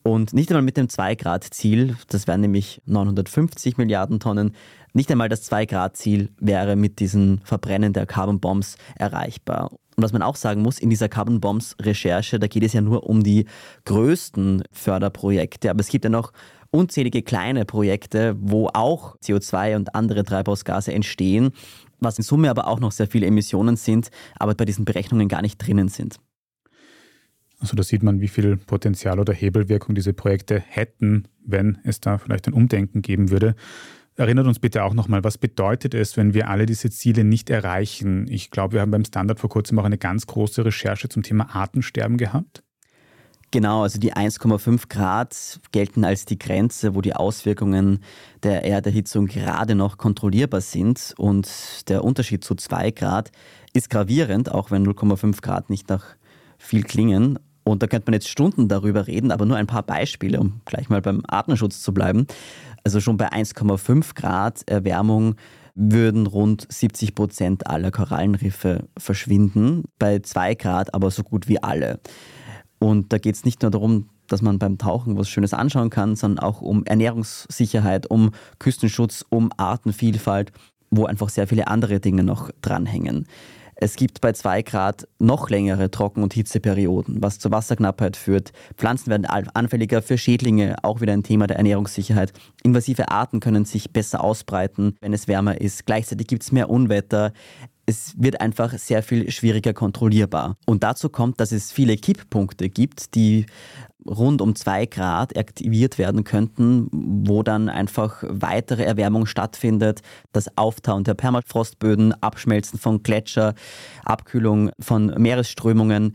Und 0.03 0.33
nicht 0.33 0.51
einmal 0.51 0.63
mit 0.63 0.77
dem 0.77 0.87
2-Grad-Ziel, 0.87 1.97
das 2.09 2.27
wären 2.27 2.41
nämlich 2.41 2.81
950 2.87 3.77
Milliarden 3.77 4.21
Tonnen, 4.21 4.55
nicht 4.95 5.11
einmal 5.11 5.29
das 5.29 5.51
2-Grad-Ziel 5.51 6.31
wäre 6.41 6.77
mit 6.77 6.99
diesen 6.99 7.41
Verbrennen 7.45 7.93
der 7.93 8.07
Carbon 8.07 8.41
Bombs 8.41 8.77
erreichbar. 8.97 9.71
Und 9.71 10.05
was 10.05 10.13
man 10.13 10.23
auch 10.23 10.37
sagen 10.37 10.63
muss, 10.63 10.79
in 10.79 10.91
dieser 10.91 11.09
Carbon 11.09 11.41
Bombs 11.41 11.77
Recherche, 11.81 12.39
da 12.39 12.47
geht 12.47 12.63
es 12.63 12.73
ja 12.73 12.81
nur 12.81 13.05
um 13.09 13.23
die 13.23 13.47
größten 13.85 14.63
Förderprojekte, 14.73 15.71
aber 15.71 15.81
es 15.81 15.89
gibt 15.89 16.05
ja 16.05 16.11
noch 16.11 16.33
unzählige 16.71 17.23
kleine 17.23 17.65
Projekte, 17.65 18.37
wo 18.39 18.69
auch 18.73 19.17
CO2 19.19 19.77
und 19.77 19.95
andere 19.95 20.25
Treibhausgase 20.25 20.93
entstehen, 20.93 21.51
was 22.01 22.19
in 22.19 22.25
Summe 22.25 22.51
aber 22.51 22.69
auch 22.69 22.81
noch 22.81 22.93
sehr 22.93 23.09
viele 23.09 23.27
Emissionen 23.27 23.77
sind, 23.77 24.11
aber 24.39 24.55
bei 24.55 24.65
diesen 24.65 24.85
Berechnungen 24.85 25.29
gar 25.29 25.43
nicht 25.43 25.59
drinnen 25.59 25.89
sind. 25.89 26.17
Also 27.61 27.77
da 27.77 27.83
sieht 27.83 28.03
man, 28.03 28.21
wie 28.21 28.29
viel 28.29 28.57
Potenzial 28.57 29.19
oder 29.19 29.33
Hebelwirkung 29.33 29.95
diese 29.95 30.13
Projekte 30.13 30.61
hätten, 30.61 31.25
wenn 31.45 31.79
es 31.85 32.01
da 32.01 32.19
vielleicht 32.19 32.47
ein 32.47 32.55
Umdenken 32.55 33.03
geben 33.03 33.31
würde. 33.31 33.55
Erinnert 34.15 34.47
uns 34.47 34.59
bitte 34.59 34.83
auch 34.83 34.95
nochmal, 34.95 35.23
was 35.23 35.39
bedeutet 35.39 35.95
es, 35.95 36.17
wenn 36.17 36.35
wir 36.35 36.49
alle 36.49 36.67
diese 36.67 36.91
Ziele 36.91 37.23
nicht 37.23 37.51
erreichen? 37.51 38.27
Ich 38.29 38.51
glaube, 38.51 38.75
wir 38.75 38.81
haben 38.81 38.91
beim 38.91 39.05
Standard 39.05 39.39
vor 39.39 39.51
kurzem 39.51 39.79
auch 39.79 39.85
eine 39.85 39.99
ganz 39.99 40.27
große 40.27 40.65
Recherche 40.65 41.09
zum 41.09 41.23
Thema 41.23 41.55
Artensterben 41.55 42.17
gehabt. 42.17 42.65
Genau, 43.51 43.83
also 43.83 43.99
die 43.99 44.13
1,5 44.13 44.89
Grad 44.89 45.61
gelten 45.73 46.05
als 46.05 46.27
die 46.27 46.39
Grenze, 46.39 46.95
wo 46.95 47.01
die 47.01 47.15
Auswirkungen 47.15 48.01
der 48.43 48.65
Erderhitzung 48.65 49.27
gerade 49.27 49.75
noch 49.75 49.97
kontrollierbar 49.97 50.61
sind. 50.61 51.15
Und 51.17 51.49
der 51.89 52.05
Unterschied 52.05 52.45
zu 52.45 52.57
2 52.57 52.91
Grad 52.91 53.31
ist 53.73 53.89
gravierend, 53.89 54.51
auch 54.53 54.71
wenn 54.71 54.87
0,5 54.87 55.41
Grad 55.41 55.71
nicht 55.71 55.89
nach 55.89 56.05
viel 56.59 56.83
klingen. 56.83 57.39
Und 57.71 57.83
da 57.83 57.87
könnte 57.87 58.07
man 58.07 58.15
jetzt 58.15 58.29
Stunden 58.29 58.69
darüber 58.69 59.07
reden, 59.07 59.31
aber 59.31 59.45
nur 59.45 59.57
ein 59.57 59.67
paar 59.67 59.83
Beispiele, 59.83 60.41
um 60.41 60.61
gleich 60.65 60.89
mal 60.89 61.03
beim 61.03 61.23
Artenschutz 61.27 61.83
zu 61.83 61.93
bleiben. 61.93 62.27
Also 62.85 63.01
schon 63.01 63.17
bei 63.17 63.31
1,5 63.31 64.15
Grad 64.15 64.63
Erwärmung 64.67 65.35
würden 65.75 66.27
rund 66.27 66.67
70 66.71 67.15
Prozent 67.15 67.67
aller 67.67 67.91
Korallenriffe 67.91 68.89
verschwinden, 68.97 69.85
bei 69.99 70.19
2 70.19 70.55
Grad 70.55 70.95
aber 70.95 71.11
so 71.11 71.23
gut 71.23 71.49
wie 71.49 71.63
alle. 71.63 72.01
Und 72.79 73.13
da 73.13 73.19
geht 73.19 73.35
es 73.35 73.45
nicht 73.45 73.63
nur 73.63 73.71
darum, 73.71 74.09
dass 74.27 74.43
man 74.43 74.59
beim 74.59 74.79
Tauchen 74.79 75.17
was 75.17 75.29
Schönes 75.29 75.55
anschauen 75.55 75.91
kann, 75.91 76.17
sondern 76.17 76.45
auch 76.45 76.61
um 76.61 76.85
Ernährungssicherheit, 76.85 78.11
um 78.11 78.31
Küstenschutz, 78.59 79.25
um 79.29 79.51
Artenvielfalt, 79.57 80.53
wo 80.91 81.05
einfach 81.07 81.29
sehr 81.29 81.47
viele 81.47 81.69
andere 81.69 82.01
Dinge 82.01 82.25
noch 82.25 82.51
dranhängen. 82.61 83.27
Es 83.81 83.95
gibt 83.95 84.21
bei 84.21 84.33
2 84.33 84.63
Grad 84.63 85.07
noch 85.21 85.51
längere 85.51 85.89
Trocken- 85.89 86.25
und 86.25 86.35
Hitzeperioden, 86.35 87.23
was 87.23 87.39
zur 87.39 87.53
Wasserknappheit 87.53 88.17
führt. 88.17 88.51
Pflanzen 88.77 89.09
werden 89.09 89.25
anfälliger 89.25 90.03
für 90.03 90.19
Schädlinge, 90.19 90.75
auch 90.83 91.01
wieder 91.01 91.13
ein 91.13 91.23
Thema 91.23 91.47
der 91.47 91.59
Ernährungssicherheit. 91.59 92.33
Invasive 92.65 93.09
Arten 93.09 93.39
können 93.39 93.65
sich 93.65 93.93
besser 93.93 94.25
ausbreiten, 94.25 94.97
wenn 95.01 95.13
es 95.13 95.29
wärmer 95.29 95.61
ist. 95.61 95.87
Gleichzeitig 95.87 96.27
gibt 96.27 96.43
es 96.43 96.51
mehr 96.51 96.69
Unwetter 96.69 97.33
es 97.89 98.13
wird 98.19 98.43
einfach 98.43 98.77
sehr 98.77 99.03
viel 99.03 99.31
schwieriger 99.31 99.73
kontrollierbar. 99.73 100.59
Und 100.67 100.83
dazu 100.83 101.09
kommt, 101.09 101.41
dass 101.41 101.53
es 101.53 101.73
viele 101.73 101.97
Kipppunkte 101.97 102.69
gibt, 102.69 103.15
die 103.15 103.47
rund 104.07 104.41
um 104.41 104.55
zwei 104.55 104.87
Grad 104.87 105.37
aktiviert 105.37 105.99
werden 105.99 106.25
könnten, 106.25 106.89
wo 106.93 107.43
dann 107.43 107.69
einfach 107.69 108.23
weitere 108.27 108.85
Erwärmung 108.85 109.27
stattfindet, 109.27 110.03
das 110.33 110.57
Auftauen 110.57 111.05
der 111.05 111.15
Permafrostböden, 111.15 112.15
Abschmelzen 112.23 112.79
von 112.79 113.03
Gletscher, 113.03 113.55
Abkühlung 114.05 114.71
von 114.81 115.07
Meeresströmungen. 115.07 116.15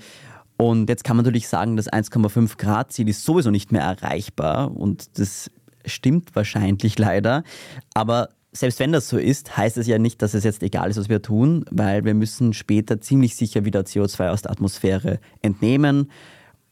Und 0.58 0.90
jetzt 0.90 1.04
kann 1.04 1.18
man 1.18 1.26
natürlich 1.26 1.48
sagen, 1.48 1.78
das 1.78 1.92
1,5 1.92 2.58
Grad 2.58 2.94
Ziel 2.94 3.10
ist 3.10 3.24
sowieso 3.24 3.52
nicht 3.52 3.72
mehr 3.72 3.82
erreichbar. 3.82 4.76
Und 4.76 5.20
das 5.20 5.52
stimmt 5.86 6.36
wahrscheinlich 6.36 6.98
leider, 6.98 7.44
aber 7.94 8.30
selbst 8.56 8.80
wenn 8.80 8.92
das 8.92 9.10
so 9.10 9.18
ist, 9.18 9.58
heißt 9.58 9.78
es 9.78 9.88
ja 9.88 9.98
nicht, 9.98 10.22
dass 10.22 10.36
es 10.36 10.44
jetzt 10.44 10.62
egal 10.62 10.92
ist, 10.92 10.98
was 10.98 11.10
wir 11.10 11.24
tun, 11.24 11.66
weil 11.72 12.06
wir 12.06 12.14
müssen 12.14 12.54
später 12.54 13.02
ziemlich 13.02 13.36
sicher 13.36 13.66
wieder 13.66 13.82
CO2 13.82 14.30
aus 14.30 14.44
der 14.44 14.52
Atmosphäre 14.52 15.20
entnehmen 15.42 16.12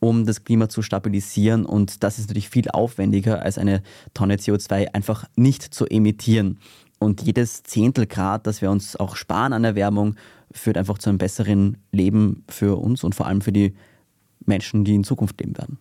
um 0.01 0.25
das 0.25 0.43
Klima 0.43 0.67
zu 0.67 0.81
stabilisieren. 0.81 1.65
Und 1.65 2.03
das 2.03 2.19
ist 2.19 2.27
natürlich 2.27 2.49
viel 2.49 2.69
aufwendiger, 2.69 3.43
als 3.43 3.57
eine 3.57 3.83
Tonne 4.13 4.35
CO2 4.35 4.93
einfach 4.93 5.25
nicht 5.35 5.63
zu 5.63 5.85
emittieren. 5.85 6.59
Und 6.99 7.21
jedes 7.21 7.63
Zehntel 7.63 8.07
Grad, 8.07 8.47
das 8.47 8.61
wir 8.61 8.71
uns 8.71 8.95
auch 8.95 9.15
sparen 9.15 9.53
an 9.53 9.63
Erwärmung, 9.63 10.15
führt 10.51 10.77
einfach 10.77 10.97
zu 10.97 11.09
einem 11.09 11.19
besseren 11.19 11.77
Leben 11.91 12.43
für 12.49 12.77
uns 12.77 13.03
und 13.03 13.15
vor 13.15 13.27
allem 13.27 13.41
für 13.41 13.51
die 13.51 13.75
Menschen, 14.45 14.83
die 14.83 14.95
in 14.95 15.03
Zukunft 15.03 15.39
leben 15.39 15.57
werden. 15.57 15.79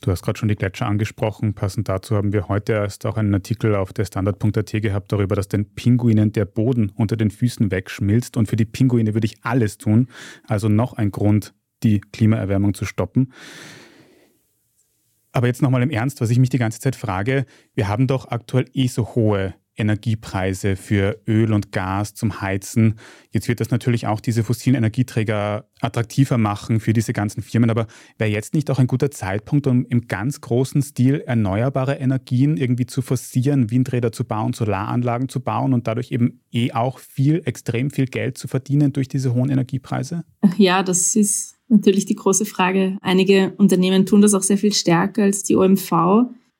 Du 0.00 0.10
hast 0.10 0.22
gerade 0.22 0.38
schon 0.38 0.48
die 0.48 0.56
Gletscher 0.56 0.86
angesprochen. 0.86 1.54
Passend 1.54 1.88
dazu 1.88 2.16
haben 2.16 2.32
wir 2.32 2.48
heute 2.48 2.72
erst 2.72 3.06
auch 3.06 3.16
einen 3.16 3.32
Artikel 3.32 3.74
auf 3.74 3.92
der 3.92 4.04
Standard.at 4.04 4.72
gehabt 4.72 5.12
darüber, 5.12 5.34
dass 5.34 5.48
den 5.48 5.74
Pinguinen 5.74 6.32
der 6.32 6.44
Boden 6.46 6.92
unter 6.94 7.16
den 7.16 7.30
Füßen 7.30 7.70
wegschmilzt. 7.70 8.36
Und 8.36 8.48
für 8.48 8.56
die 8.56 8.66
Pinguine 8.66 9.14
würde 9.14 9.26
ich 9.26 9.36
alles 9.42 9.78
tun. 9.78 10.08
Also 10.46 10.68
noch 10.68 10.94
ein 10.94 11.10
Grund, 11.10 11.54
die 11.84 12.00
Klimaerwärmung 12.00 12.74
zu 12.74 12.84
stoppen. 12.84 13.32
Aber 15.32 15.48
jetzt 15.48 15.62
nochmal 15.62 15.82
im 15.82 15.90
Ernst, 15.90 16.20
was 16.20 16.30
ich 16.30 16.38
mich 16.38 16.50
die 16.50 16.58
ganze 16.58 16.80
Zeit 16.80 16.96
frage, 16.96 17.44
wir 17.74 17.88
haben 17.88 18.06
doch 18.06 18.28
aktuell 18.28 18.66
eh 18.72 18.86
so 18.86 19.14
hohe 19.14 19.54
Energiepreise 19.76 20.76
für 20.76 21.20
Öl 21.26 21.52
und 21.52 21.72
Gas 21.72 22.14
zum 22.14 22.40
Heizen. 22.40 22.94
Jetzt 23.32 23.48
wird 23.48 23.60
das 23.60 23.70
natürlich 23.70 24.06
auch 24.06 24.20
diese 24.20 24.44
fossilen 24.44 24.76
Energieträger 24.76 25.68
attraktiver 25.80 26.38
machen 26.38 26.78
für 26.80 26.92
diese 26.92 27.12
ganzen 27.12 27.42
Firmen. 27.42 27.70
Aber 27.70 27.86
wäre 28.16 28.30
jetzt 28.30 28.54
nicht 28.54 28.70
auch 28.70 28.78
ein 28.78 28.86
guter 28.86 29.10
Zeitpunkt, 29.10 29.66
um 29.66 29.84
im 29.86 30.06
ganz 30.06 30.40
großen 30.40 30.82
Stil 30.82 31.22
erneuerbare 31.26 31.96
Energien 31.96 32.56
irgendwie 32.56 32.86
zu 32.86 33.02
forcieren, 33.02 33.70
Windräder 33.70 34.12
zu 34.12 34.24
bauen, 34.24 34.52
Solaranlagen 34.52 35.28
zu 35.28 35.40
bauen 35.40 35.74
und 35.74 35.88
dadurch 35.88 36.12
eben 36.12 36.40
eh 36.52 36.72
auch 36.72 36.98
viel, 37.00 37.42
extrem 37.44 37.90
viel 37.90 38.06
Geld 38.06 38.38
zu 38.38 38.46
verdienen 38.46 38.92
durch 38.92 39.08
diese 39.08 39.34
hohen 39.34 39.50
Energiepreise? 39.50 40.24
Ja, 40.56 40.82
das 40.84 41.16
ist 41.16 41.56
natürlich 41.74 42.06
die 42.06 42.16
große 42.16 42.46
Frage. 42.46 42.96
Einige 43.02 43.54
Unternehmen 43.58 44.06
tun 44.06 44.22
das 44.22 44.34
auch 44.34 44.42
sehr 44.42 44.58
viel 44.58 44.72
stärker 44.72 45.24
als 45.24 45.42
die 45.42 45.56
OMV. 45.56 45.90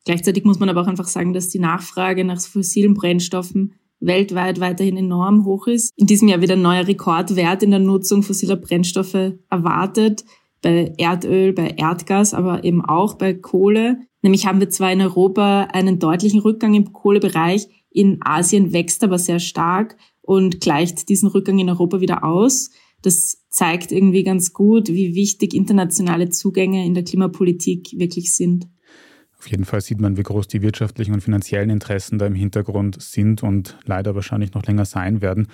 Gleichzeitig 0.04 0.44
muss 0.44 0.58
man 0.58 0.68
aber 0.68 0.82
auch 0.82 0.86
einfach 0.86 1.06
sagen, 1.06 1.32
dass 1.32 1.48
die 1.48 1.58
Nachfrage 1.58 2.24
nach 2.24 2.40
fossilen 2.40 2.94
Brennstoffen 2.94 3.74
weltweit 4.00 4.60
weiterhin 4.60 4.96
enorm 4.96 5.44
hoch 5.44 5.66
ist. 5.66 5.90
In 5.96 6.06
diesem 6.06 6.28
Jahr 6.28 6.40
wird 6.40 6.50
ein 6.50 6.62
neuer 6.62 6.86
Rekordwert 6.86 7.62
in 7.62 7.70
der 7.70 7.80
Nutzung 7.80 8.22
fossiler 8.22 8.56
Brennstoffe 8.56 9.32
erwartet, 9.48 10.24
bei 10.60 10.92
Erdöl, 10.98 11.52
bei 11.52 11.68
Erdgas, 11.76 12.34
aber 12.34 12.64
eben 12.64 12.84
auch 12.84 13.14
bei 13.14 13.34
Kohle. 13.34 13.98
Nämlich 14.22 14.46
haben 14.46 14.60
wir 14.60 14.70
zwar 14.70 14.92
in 14.92 15.00
Europa 15.00 15.68
einen 15.72 15.98
deutlichen 15.98 16.40
Rückgang 16.40 16.74
im 16.74 16.92
Kohlebereich, 16.92 17.68
in 17.90 18.18
Asien 18.22 18.72
wächst 18.72 19.04
aber 19.04 19.18
sehr 19.18 19.38
stark 19.38 19.96
und 20.20 20.60
gleicht 20.60 21.08
diesen 21.08 21.28
Rückgang 21.28 21.58
in 21.58 21.70
Europa 21.70 22.00
wieder 22.00 22.24
aus. 22.24 22.70
Das 23.02 23.43
zeigt 23.54 23.92
irgendwie 23.92 24.24
ganz 24.24 24.52
gut, 24.52 24.88
wie 24.88 25.14
wichtig 25.14 25.54
internationale 25.54 26.28
Zugänge 26.28 26.84
in 26.84 26.94
der 26.94 27.04
Klimapolitik 27.04 27.94
wirklich 27.96 28.34
sind. 28.34 28.66
Auf 29.38 29.46
jeden 29.46 29.64
Fall 29.64 29.80
sieht 29.80 30.00
man, 30.00 30.16
wie 30.16 30.24
groß 30.24 30.48
die 30.48 30.60
wirtschaftlichen 30.60 31.14
und 31.14 31.20
finanziellen 31.20 31.70
Interessen 31.70 32.18
da 32.18 32.26
im 32.26 32.34
Hintergrund 32.34 33.00
sind 33.00 33.44
und 33.44 33.78
leider 33.84 34.16
wahrscheinlich 34.16 34.54
noch 34.54 34.64
länger 34.64 34.86
sein 34.86 35.22
werden. 35.22 35.46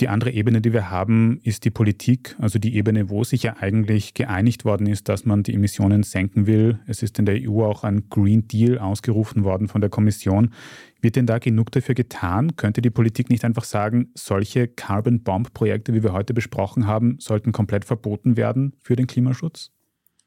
Die 0.00 0.08
andere 0.08 0.30
Ebene, 0.30 0.62
die 0.62 0.72
wir 0.72 0.88
haben, 0.88 1.40
ist 1.42 1.66
die 1.66 1.70
Politik, 1.70 2.34
also 2.38 2.58
die 2.58 2.74
Ebene, 2.74 3.10
wo 3.10 3.22
sich 3.22 3.42
ja 3.42 3.58
eigentlich 3.58 4.14
geeinigt 4.14 4.64
worden 4.64 4.86
ist, 4.86 5.10
dass 5.10 5.26
man 5.26 5.42
die 5.42 5.52
Emissionen 5.52 6.04
senken 6.04 6.46
will. 6.46 6.78
Es 6.86 7.02
ist 7.02 7.18
in 7.18 7.26
der 7.26 7.36
EU 7.38 7.62
auch 7.64 7.84
ein 7.84 8.08
Green 8.08 8.48
Deal 8.48 8.78
ausgerufen 8.78 9.44
worden 9.44 9.68
von 9.68 9.82
der 9.82 9.90
Kommission. 9.90 10.54
Wird 11.02 11.16
denn 11.16 11.26
da 11.26 11.38
genug 11.38 11.70
dafür 11.72 11.94
getan? 11.94 12.56
Könnte 12.56 12.80
die 12.80 12.88
Politik 12.88 13.28
nicht 13.28 13.44
einfach 13.44 13.64
sagen, 13.64 14.08
solche 14.14 14.68
Carbon 14.68 15.22
Bomb 15.22 15.52
Projekte, 15.52 15.92
wie 15.92 16.02
wir 16.02 16.14
heute 16.14 16.32
besprochen 16.32 16.86
haben, 16.86 17.16
sollten 17.18 17.52
komplett 17.52 17.84
verboten 17.84 18.38
werden 18.38 18.76
für 18.80 18.96
den 18.96 19.06
Klimaschutz? 19.06 19.70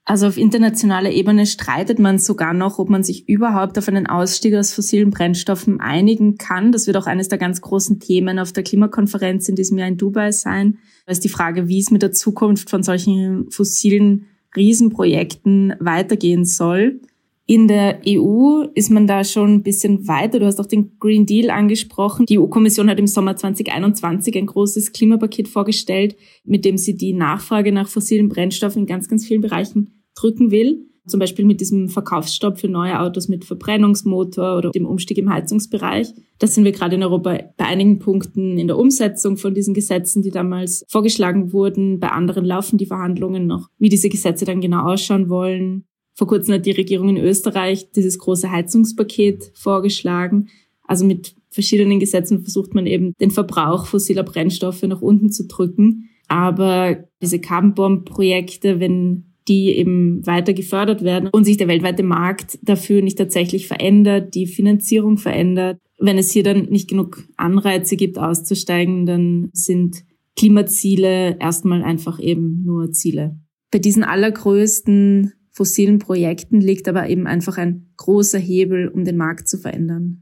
Also 0.05 0.27
auf 0.27 0.37
internationaler 0.37 1.11
Ebene 1.11 1.45
streitet 1.45 1.97
man 1.97 2.19
sogar 2.19 2.53
noch, 2.53 2.77
ob 2.77 2.89
man 2.89 3.03
sich 3.03 3.29
überhaupt 3.29 3.77
auf 3.77 3.87
einen 3.87 4.05
Ausstieg 4.05 4.53
aus 4.55 4.73
fossilen 4.73 5.11
Brennstoffen 5.11 5.79
einigen 5.79 6.37
kann. 6.37 6.73
Das 6.73 6.87
wird 6.87 6.97
auch 6.97 7.07
eines 7.07 7.29
der 7.29 7.37
ganz 7.37 7.61
großen 7.61 8.01
Themen 8.01 8.37
auf 8.37 8.51
der 8.51 8.63
Klimakonferenz 8.63 9.47
in 9.47 9.55
diesem 9.55 9.77
Jahr 9.77 9.87
in 9.87 9.97
Dubai 9.97 10.33
sein. 10.33 10.79
Da 11.05 11.13
ist 11.13 11.23
die 11.23 11.29
Frage, 11.29 11.69
wie 11.69 11.79
es 11.79 11.89
mit 11.89 12.01
der 12.01 12.11
Zukunft 12.11 12.69
von 12.69 12.83
solchen 12.83 13.49
fossilen 13.49 14.25
Riesenprojekten 14.55 15.75
weitergehen 15.79 16.43
soll. 16.43 16.99
In 17.45 17.67
der 17.67 17.99
EU 18.07 18.63
ist 18.73 18.89
man 18.89 19.05
da 19.05 19.25
schon 19.25 19.55
ein 19.55 19.63
bisschen 19.63 20.07
weiter. 20.07 20.39
Du 20.39 20.45
hast 20.45 20.61
auch 20.61 20.65
den 20.65 20.97
Green 20.97 21.25
Deal 21.25 21.49
angesprochen. 21.49 22.25
Die 22.25 22.39
EU-Kommission 22.39 22.89
hat 22.89 22.99
im 22.99 23.07
Sommer 23.07 23.35
2021 23.35 24.37
ein 24.37 24.45
großes 24.45 24.93
Klimapaket 24.93 25.49
vorgestellt, 25.49 26.15
mit 26.45 26.63
dem 26.63 26.77
sie 26.77 26.95
die 26.95 27.13
Nachfrage 27.13 27.73
nach 27.73 27.89
fossilen 27.89 28.29
Brennstoffen 28.29 28.83
in 28.83 28.87
ganz, 28.87 29.09
ganz 29.09 29.25
vielen 29.25 29.41
Bereichen 29.41 30.03
drücken 30.15 30.51
will. 30.51 30.87
Zum 31.05 31.19
Beispiel 31.19 31.43
mit 31.43 31.59
diesem 31.59 31.89
Verkaufsstopp 31.89 32.59
für 32.59 32.69
neue 32.69 32.97
Autos 32.97 33.27
mit 33.27 33.43
Verbrennungsmotor 33.43 34.57
oder 34.57 34.71
dem 34.71 34.85
Umstieg 34.85 35.17
im 35.17 35.29
Heizungsbereich. 35.29 36.13
Das 36.39 36.55
sind 36.55 36.63
wir 36.63 36.71
gerade 36.71 36.95
in 36.95 37.03
Europa 37.03 37.39
bei 37.57 37.65
einigen 37.65 37.99
Punkten 37.99 38.57
in 38.57 38.67
der 38.67 38.77
Umsetzung 38.77 39.35
von 39.35 39.53
diesen 39.53 39.73
Gesetzen, 39.73 40.21
die 40.21 40.31
damals 40.31 40.85
vorgeschlagen 40.87 41.51
wurden. 41.51 41.99
Bei 41.99 42.07
anderen 42.07 42.45
laufen 42.45 42.77
die 42.77 42.85
Verhandlungen 42.85 43.47
noch, 43.47 43.67
wie 43.79 43.89
diese 43.89 44.07
Gesetze 44.07 44.45
dann 44.45 44.61
genau 44.61 44.85
ausschauen 44.85 45.27
wollen. 45.27 45.83
Vor 46.15 46.27
kurzem 46.27 46.55
hat 46.55 46.65
die 46.65 46.71
Regierung 46.71 47.09
in 47.09 47.17
Österreich 47.17 47.91
dieses 47.91 48.19
große 48.19 48.51
Heizungspaket 48.51 49.51
vorgeschlagen. 49.55 50.49
Also 50.85 51.05
mit 51.05 51.35
verschiedenen 51.49 51.99
Gesetzen 51.99 52.41
versucht 52.41 52.73
man 52.73 52.85
eben 52.85 53.13
den 53.19 53.31
Verbrauch 53.31 53.85
fossiler 53.85 54.23
Brennstoffe 54.23 54.83
nach 54.83 55.01
unten 55.01 55.31
zu 55.31 55.47
drücken. 55.47 56.09
Aber 56.27 57.03
diese 57.21 57.39
Carbon 57.39 57.73
Bomb 57.73 58.05
Projekte, 58.05 58.79
wenn 58.79 59.25
die 59.47 59.71
eben 59.71 60.25
weiter 60.25 60.53
gefördert 60.53 61.03
werden 61.03 61.29
und 61.31 61.43
sich 61.43 61.57
der 61.57 61.67
weltweite 61.67 62.03
Markt 62.03 62.59
dafür 62.61 63.01
nicht 63.01 63.17
tatsächlich 63.17 63.67
verändert, 63.67 64.35
die 64.35 64.47
Finanzierung 64.47 65.17
verändert, 65.17 65.79
wenn 65.99 66.17
es 66.17 66.31
hier 66.31 66.43
dann 66.43 66.65
nicht 66.65 66.89
genug 66.89 67.27
Anreize 67.35 67.95
gibt, 67.95 68.17
auszusteigen, 68.17 69.05
dann 69.05 69.49
sind 69.53 70.03
Klimaziele 70.35 71.37
erstmal 71.39 71.83
einfach 71.83 72.19
eben 72.19 72.63
nur 72.63 72.91
Ziele. 72.91 73.37
Bei 73.71 73.79
diesen 73.79 74.03
allergrößten 74.03 75.33
fossilen 75.53 75.99
Projekten 75.99 76.59
liegt 76.59 76.87
aber 76.89 77.07
eben 77.07 77.27
einfach 77.27 77.57
ein 77.57 77.93
großer 77.97 78.39
Hebel, 78.39 78.87
um 78.87 79.05
den 79.05 79.17
Markt 79.17 79.47
zu 79.47 79.57
verändern. 79.57 80.19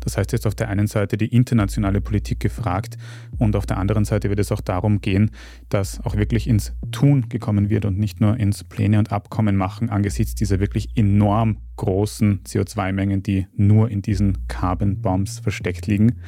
Das 0.00 0.18
heißt 0.18 0.32
jetzt 0.32 0.46
auf 0.46 0.54
der 0.54 0.68
einen 0.68 0.86
Seite 0.86 1.16
die 1.16 1.34
internationale 1.34 2.02
Politik 2.02 2.38
gefragt 2.38 2.98
und 3.38 3.56
auf 3.56 3.64
der 3.64 3.78
anderen 3.78 4.04
Seite 4.04 4.28
wird 4.28 4.38
es 4.38 4.52
auch 4.52 4.60
darum 4.60 5.00
gehen, 5.00 5.30
dass 5.70 5.98
auch 6.04 6.14
wirklich 6.16 6.46
ins 6.46 6.74
Tun 6.92 7.30
gekommen 7.30 7.70
wird 7.70 7.86
und 7.86 7.98
nicht 7.98 8.20
nur 8.20 8.38
ins 8.38 8.64
Pläne 8.64 8.98
und 8.98 9.12
Abkommen 9.12 9.56
machen 9.56 9.88
angesichts 9.88 10.34
dieser 10.34 10.60
wirklich 10.60 10.90
enorm 10.94 11.56
großen 11.76 12.42
CO2-Mengen, 12.44 13.22
die 13.22 13.46
nur 13.56 13.90
in 13.90 14.02
diesen 14.02 14.46
Carbon 14.46 15.00
Bombs 15.00 15.38
versteckt 15.38 15.86
liegen. 15.86 16.20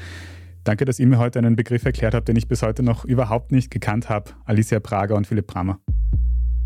Danke, 0.66 0.84
dass 0.84 0.98
ihr 0.98 1.06
mir 1.06 1.18
heute 1.18 1.38
einen 1.38 1.54
Begriff 1.54 1.84
erklärt 1.84 2.12
habt, 2.12 2.26
den 2.26 2.34
ich 2.34 2.48
bis 2.48 2.60
heute 2.62 2.82
noch 2.82 3.04
überhaupt 3.04 3.52
nicht 3.52 3.70
gekannt 3.70 4.08
habe. 4.08 4.32
Alicia 4.46 4.80
Prager 4.80 5.14
und 5.14 5.24
Philipp 5.24 5.46
Bramer. 5.46 5.78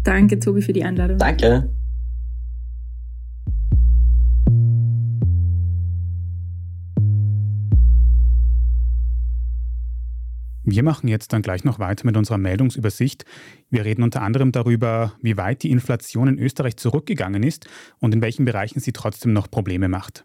Danke, 0.05 0.39
Tobi, 0.39 0.63
für 0.63 0.73
die 0.73 0.83
Einladung. 0.83 1.19
Danke. 1.19 1.71
Wir 10.65 10.83
machen 10.83 11.07
jetzt 11.09 11.35
dann 11.35 11.43
gleich 11.43 11.65
noch 11.65 11.79
weiter 11.79 12.07
mit 12.07 12.17
unserer 12.17 12.39
Meldungsübersicht. 12.39 13.27
Wir 13.69 13.85
reden 13.85 14.03
unter 14.03 14.23
anderem 14.23 14.51
darüber, 14.51 15.13
wie 15.21 15.37
weit 15.37 15.63
die 15.63 15.71
Inflation 15.71 16.27
in 16.27 16.39
Österreich 16.39 16.79
zurückgegangen 16.79 17.43
ist 17.43 17.69
und 17.99 18.15
in 18.15 18.23
welchen 18.23 18.47
Bereichen 18.47 18.81
sie 18.81 18.93
trotzdem 18.93 19.35
noch 19.35 19.51
Probleme 19.51 19.91
macht. 19.91 20.25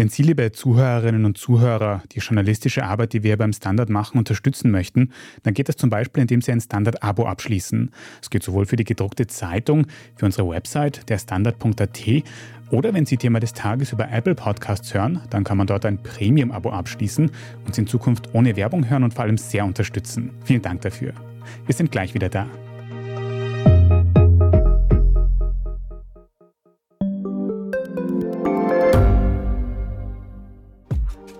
Wenn 0.00 0.08
Sie, 0.08 0.22
liebe 0.22 0.50
Zuhörerinnen 0.50 1.26
und 1.26 1.36
Zuhörer, 1.36 2.02
die 2.12 2.20
journalistische 2.20 2.84
Arbeit, 2.84 3.12
die 3.12 3.22
wir 3.22 3.36
beim 3.36 3.52
Standard 3.52 3.90
machen, 3.90 4.16
unterstützen 4.16 4.70
möchten, 4.70 5.12
dann 5.42 5.52
geht 5.52 5.68
das 5.68 5.76
zum 5.76 5.90
Beispiel, 5.90 6.22
indem 6.22 6.40
Sie 6.40 6.50
ein 6.52 6.60
Standard-Abo 6.62 7.26
abschließen. 7.26 7.90
Es 8.22 8.30
geht 8.30 8.42
sowohl 8.42 8.64
für 8.64 8.76
die 8.76 8.84
gedruckte 8.84 9.26
Zeitung, 9.26 9.88
für 10.16 10.24
unsere 10.24 10.48
Website, 10.48 11.06
der 11.10 11.18
Standard.at, 11.18 12.00
oder 12.70 12.94
wenn 12.94 13.04
Sie 13.04 13.18
Thema 13.18 13.40
des 13.40 13.52
Tages 13.52 13.92
über 13.92 14.10
Apple 14.10 14.34
Podcasts 14.34 14.94
hören, 14.94 15.20
dann 15.28 15.44
kann 15.44 15.58
man 15.58 15.66
dort 15.66 15.84
ein 15.84 16.02
Premium-Abo 16.02 16.70
abschließen 16.70 17.30
und 17.66 17.74
Sie 17.74 17.82
in 17.82 17.86
Zukunft 17.86 18.30
ohne 18.32 18.56
Werbung 18.56 18.88
hören 18.88 19.04
und 19.04 19.12
vor 19.12 19.24
allem 19.24 19.36
sehr 19.36 19.66
unterstützen. 19.66 20.30
Vielen 20.44 20.62
Dank 20.62 20.80
dafür. 20.80 21.12
Wir 21.66 21.74
sind 21.74 21.92
gleich 21.92 22.14
wieder 22.14 22.30
da. 22.30 22.46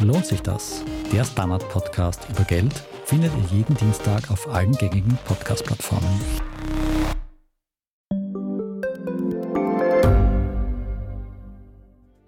Lohnt 0.00 0.26
sich 0.26 0.40
das? 0.42 0.84
Der 1.12 1.24
Standard-Podcast 1.24 2.28
über 2.30 2.44
Geld 2.44 2.72
findet 3.04 3.32
ihr 3.34 3.58
jeden 3.58 3.76
Dienstag 3.76 4.30
auf 4.30 4.48
allen 4.48 4.70
gängigen 4.72 5.18
Podcast-Plattformen. 5.24 6.20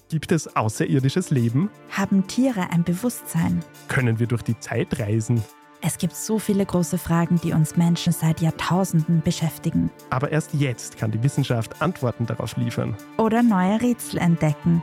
Gibt 0.08 0.32
es 0.32 0.56
außerirdisches 0.56 1.30
Leben? 1.30 1.70
Haben 1.90 2.26
Tiere 2.26 2.70
ein 2.70 2.82
Bewusstsein? 2.82 3.62
Können 3.86 4.18
wir 4.18 4.26
durch 4.26 4.42
die 4.42 4.58
Zeit 4.58 4.98
reisen? 4.98 5.40
Es 5.80 5.96
gibt 5.96 6.16
so 6.16 6.40
viele 6.40 6.66
große 6.66 6.98
Fragen, 6.98 7.40
die 7.40 7.52
uns 7.52 7.76
Menschen 7.76 8.12
seit 8.12 8.40
Jahrtausenden 8.40 9.22
beschäftigen. 9.22 9.92
Aber 10.10 10.32
erst 10.32 10.54
jetzt 10.54 10.98
kann 10.98 11.12
die 11.12 11.22
Wissenschaft 11.22 11.80
Antworten 11.80 12.26
darauf 12.26 12.56
liefern. 12.56 12.96
Oder 13.16 13.44
neue 13.44 13.80
Rätsel 13.80 14.18
entdecken. 14.18 14.82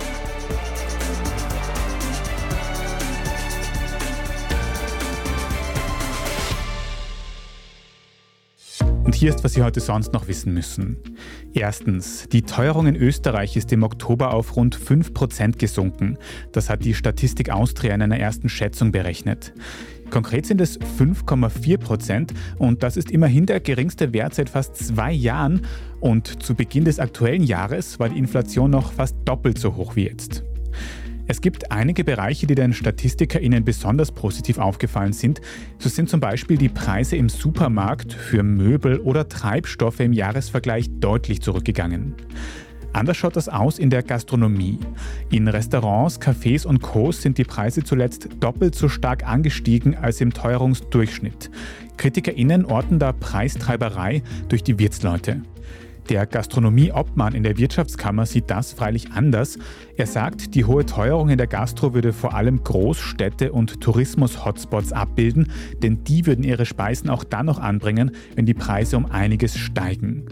Und 9.11 9.15
hier 9.15 9.29
ist, 9.29 9.43
was 9.43 9.55
Sie 9.55 9.61
heute 9.61 9.81
sonst 9.81 10.13
noch 10.13 10.29
wissen 10.29 10.53
müssen. 10.53 10.95
Erstens, 11.53 12.29
die 12.31 12.43
Teuerung 12.43 12.87
in 12.87 12.95
Österreich 12.95 13.57
ist 13.57 13.73
im 13.73 13.83
Oktober 13.83 14.33
auf 14.33 14.55
rund 14.55 14.77
5% 14.77 15.57
gesunken. 15.57 16.17
Das 16.53 16.69
hat 16.69 16.85
die 16.85 16.93
Statistik 16.93 17.49
Austria 17.49 17.93
in 17.93 18.01
einer 18.01 18.17
ersten 18.17 18.47
Schätzung 18.47 18.93
berechnet. 18.93 19.51
Konkret 20.11 20.45
sind 20.45 20.61
es 20.61 20.79
5,4 20.79 21.77
Prozent 21.77 22.33
und 22.57 22.83
das 22.83 22.95
ist 22.95 23.11
immerhin 23.11 23.45
der 23.45 23.59
geringste 23.59 24.13
Wert 24.13 24.33
seit 24.33 24.47
fast 24.47 24.77
zwei 24.77 25.11
Jahren. 25.11 25.63
Und 25.99 26.41
zu 26.41 26.55
Beginn 26.55 26.85
des 26.85 26.97
aktuellen 26.97 27.43
Jahres 27.43 27.99
war 27.99 28.07
die 28.07 28.17
Inflation 28.17 28.71
noch 28.71 28.93
fast 28.93 29.17
doppelt 29.25 29.57
so 29.57 29.75
hoch 29.75 29.97
wie 29.97 30.05
jetzt. 30.05 30.45
Es 31.31 31.39
gibt 31.39 31.71
einige 31.71 32.03
Bereiche, 32.03 32.45
die 32.45 32.55
den 32.55 32.73
StatistikerInnen 32.73 33.63
besonders 33.63 34.11
positiv 34.11 34.57
aufgefallen 34.57 35.13
sind. 35.13 35.39
So 35.79 35.87
sind 35.87 36.09
zum 36.09 36.19
Beispiel 36.19 36.57
die 36.57 36.67
Preise 36.67 37.15
im 37.15 37.29
Supermarkt 37.29 38.11
für 38.11 38.43
Möbel 38.43 38.99
oder 38.99 39.29
Treibstoffe 39.29 40.01
im 40.01 40.11
Jahresvergleich 40.11 40.87
deutlich 40.99 41.41
zurückgegangen. 41.41 42.15
Anders 42.91 43.15
schaut 43.15 43.37
das 43.37 43.47
aus 43.47 43.79
in 43.79 43.89
der 43.89 44.03
Gastronomie. 44.03 44.77
In 45.29 45.47
Restaurants, 45.47 46.19
Cafés 46.19 46.67
und 46.67 46.81
Co. 46.81 47.13
sind 47.13 47.37
die 47.37 47.45
Preise 47.45 47.85
zuletzt 47.85 48.27
doppelt 48.41 48.75
so 48.75 48.89
stark 48.89 49.25
angestiegen 49.25 49.95
als 49.95 50.19
im 50.19 50.33
Teuerungsdurchschnitt. 50.33 51.49
KritikerInnen 51.95 52.65
orten 52.65 52.99
da 52.99 53.13
Preistreiberei 53.13 54.21
durch 54.49 54.65
die 54.65 54.77
Wirtsleute. 54.77 55.43
Der 56.11 56.25
Gastronomieobmann 56.25 57.33
in 57.33 57.43
der 57.43 57.57
Wirtschaftskammer 57.57 58.25
sieht 58.25 58.49
das 58.49 58.73
freilich 58.73 59.13
anders. 59.13 59.57
Er 59.95 60.07
sagt, 60.07 60.55
die 60.55 60.65
hohe 60.65 60.85
Teuerung 60.85 61.29
in 61.29 61.37
der 61.37 61.47
Gastro 61.47 61.93
würde 61.93 62.11
vor 62.11 62.33
allem 62.33 62.65
Großstädte 62.65 63.53
und 63.53 63.79
Tourismus-Hotspots 63.79 64.91
abbilden, 64.91 65.47
denn 65.81 66.03
die 66.03 66.25
würden 66.25 66.43
ihre 66.43 66.65
Speisen 66.65 67.09
auch 67.09 67.23
dann 67.23 67.45
noch 67.45 67.59
anbringen, 67.59 68.11
wenn 68.35 68.45
die 68.45 68.53
Preise 68.53 68.97
um 68.97 69.05
einiges 69.05 69.57
steigen. 69.57 70.25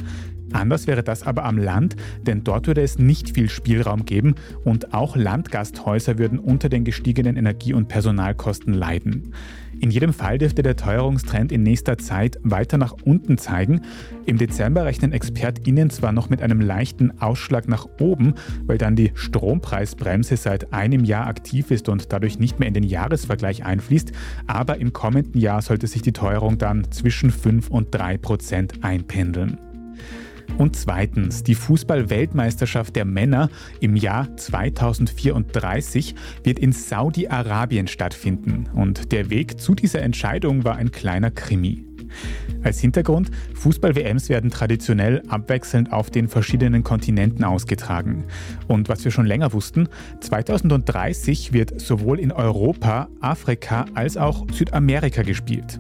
Anders 0.51 0.85
wäre 0.85 1.01
das 1.01 1.23
aber 1.23 1.45
am 1.45 1.57
Land, 1.57 1.95
denn 2.23 2.43
dort 2.43 2.67
würde 2.67 2.81
es 2.81 2.99
nicht 2.99 3.35
viel 3.35 3.49
Spielraum 3.49 4.03
geben 4.03 4.35
und 4.65 4.93
auch 4.93 5.15
Landgasthäuser 5.15 6.17
würden 6.17 6.39
unter 6.39 6.67
den 6.67 6.83
gestiegenen 6.83 7.37
Energie- 7.37 7.73
und 7.73 7.87
Personalkosten 7.87 8.73
leiden. 8.73 9.33
In 9.81 9.91
jedem 9.91 10.11
Fall 10.11 10.37
dürfte 10.37 10.61
der 10.61 10.75
Teuerungstrend 10.75 11.51
in 11.53 11.63
nächster 11.63 11.97
Zeit 11.97 12.37
weiter 12.43 12.77
nach 12.77 12.95
unten 13.05 13.37
zeigen. 13.37 13.81
Im 14.25 14.37
Dezember 14.37 14.83
rechnen 14.85 15.13
ExpertInnen 15.13 15.89
zwar 15.89 16.11
noch 16.11 16.29
mit 16.29 16.41
einem 16.41 16.59
leichten 16.59 17.21
Ausschlag 17.21 17.69
nach 17.69 17.87
oben, 17.99 18.33
weil 18.65 18.77
dann 18.77 18.97
die 18.97 19.11
Strompreisbremse 19.15 20.35
seit 20.35 20.73
einem 20.73 21.05
Jahr 21.05 21.27
aktiv 21.27 21.71
ist 21.71 21.87
und 21.87 22.11
dadurch 22.11 22.39
nicht 22.39 22.59
mehr 22.59 22.67
in 22.67 22.73
den 22.73 22.83
Jahresvergleich 22.83 23.63
einfließt, 23.63 24.11
aber 24.47 24.77
im 24.77 24.91
kommenden 24.91 25.39
Jahr 25.39 25.61
sollte 25.61 25.87
sich 25.87 26.01
die 26.01 26.13
Teuerung 26.13 26.57
dann 26.57 26.91
zwischen 26.91 27.31
5 27.31 27.69
und 27.69 27.95
3 27.95 28.17
Prozent 28.17 28.83
einpendeln. 28.83 29.57
Und 30.57 30.75
zweitens, 30.75 31.43
die 31.43 31.55
Fußball-Weltmeisterschaft 31.55 32.95
der 32.95 33.05
Männer 33.05 33.49
im 33.79 33.95
Jahr 33.95 34.35
2034 34.35 36.15
wird 36.43 36.59
in 36.59 36.71
Saudi-Arabien 36.71 37.87
stattfinden. 37.87 38.67
Und 38.73 39.11
der 39.11 39.29
Weg 39.29 39.59
zu 39.59 39.75
dieser 39.75 40.01
Entscheidung 40.01 40.63
war 40.63 40.75
ein 40.75 40.91
kleiner 40.91 41.31
Krimi. 41.31 41.85
Als 42.63 42.79
Hintergrund, 42.79 43.31
Fußball-WMs 43.53 44.29
werden 44.29 44.49
traditionell 44.49 45.23
abwechselnd 45.27 45.93
auf 45.93 46.09
den 46.09 46.27
verschiedenen 46.27 46.83
Kontinenten 46.83 47.43
ausgetragen. 47.43 48.25
Und 48.67 48.89
was 48.89 49.03
wir 49.05 49.11
schon 49.11 49.25
länger 49.25 49.53
wussten, 49.53 49.87
2030 50.19 51.53
wird 51.53 51.79
sowohl 51.79 52.19
in 52.19 52.31
Europa, 52.31 53.07
Afrika 53.21 53.85
als 53.93 54.17
auch 54.17 54.45
Südamerika 54.51 55.21
gespielt. 55.21 55.79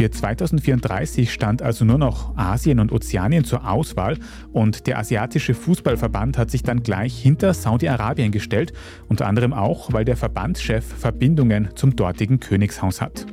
Für 0.00 0.10
2034 0.10 1.30
stand 1.30 1.60
also 1.60 1.84
nur 1.84 1.98
noch 1.98 2.34
Asien 2.34 2.80
und 2.80 2.90
Ozeanien 2.90 3.44
zur 3.44 3.68
Auswahl 3.70 4.16
und 4.50 4.86
der 4.86 4.98
asiatische 4.98 5.52
Fußballverband 5.52 6.38
hat 6.38 6.50
sich 6.50 6.62
dann 6.62 6.82
gleich 6.82 7.20
hinter 7.20 7.52
Saudi-Arabien 7.52 8.32
gestellt, 8.32 8.72
unter 9.10 9.26
anderem 9.26 9.52
auch, 9.52 9.92
weil 9.92 10.06
der 10.06 10.16
Verbandschef 10.16 10.86
Verbindungen 10.86 11.68
zum 11.74 11.96
dortigen 11.96 12.40
Königshaus 12.40 13.02
hat. 13.02 13.26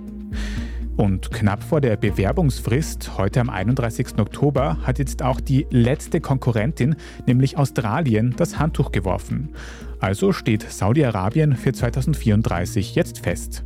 Und 0.98 1.32
knapp 1.32 1.64
vor 1.64 1.80
der 1.80 1.96
Bewerbungsfrist, 1.96 3.18
heute 3.18 3.40
am 3.40 3.50
31. 3.50 4.20
Oktober, 4.20 4.80
hat 4.84 5.00
jetzt 5.00 5.24
auch 5.24 5.40
die 5.40 5.68
letzte 5.70 6.20
Konkurrentin, 6.20 6.98
nämlich 7.26 7.58
Australien, 7.58 8.36
das 8.36 8.60
Handtuch 8.60 8.92
geworfen. 8.92 9.52
Also 10.02 10.34
steht 10.34 10.70
Saudi-Arabien 10.70 11.56
für 11.56 11.72
2034 11.72 12.94
jetzt 12.94 13.20
fest. 13.20 13.64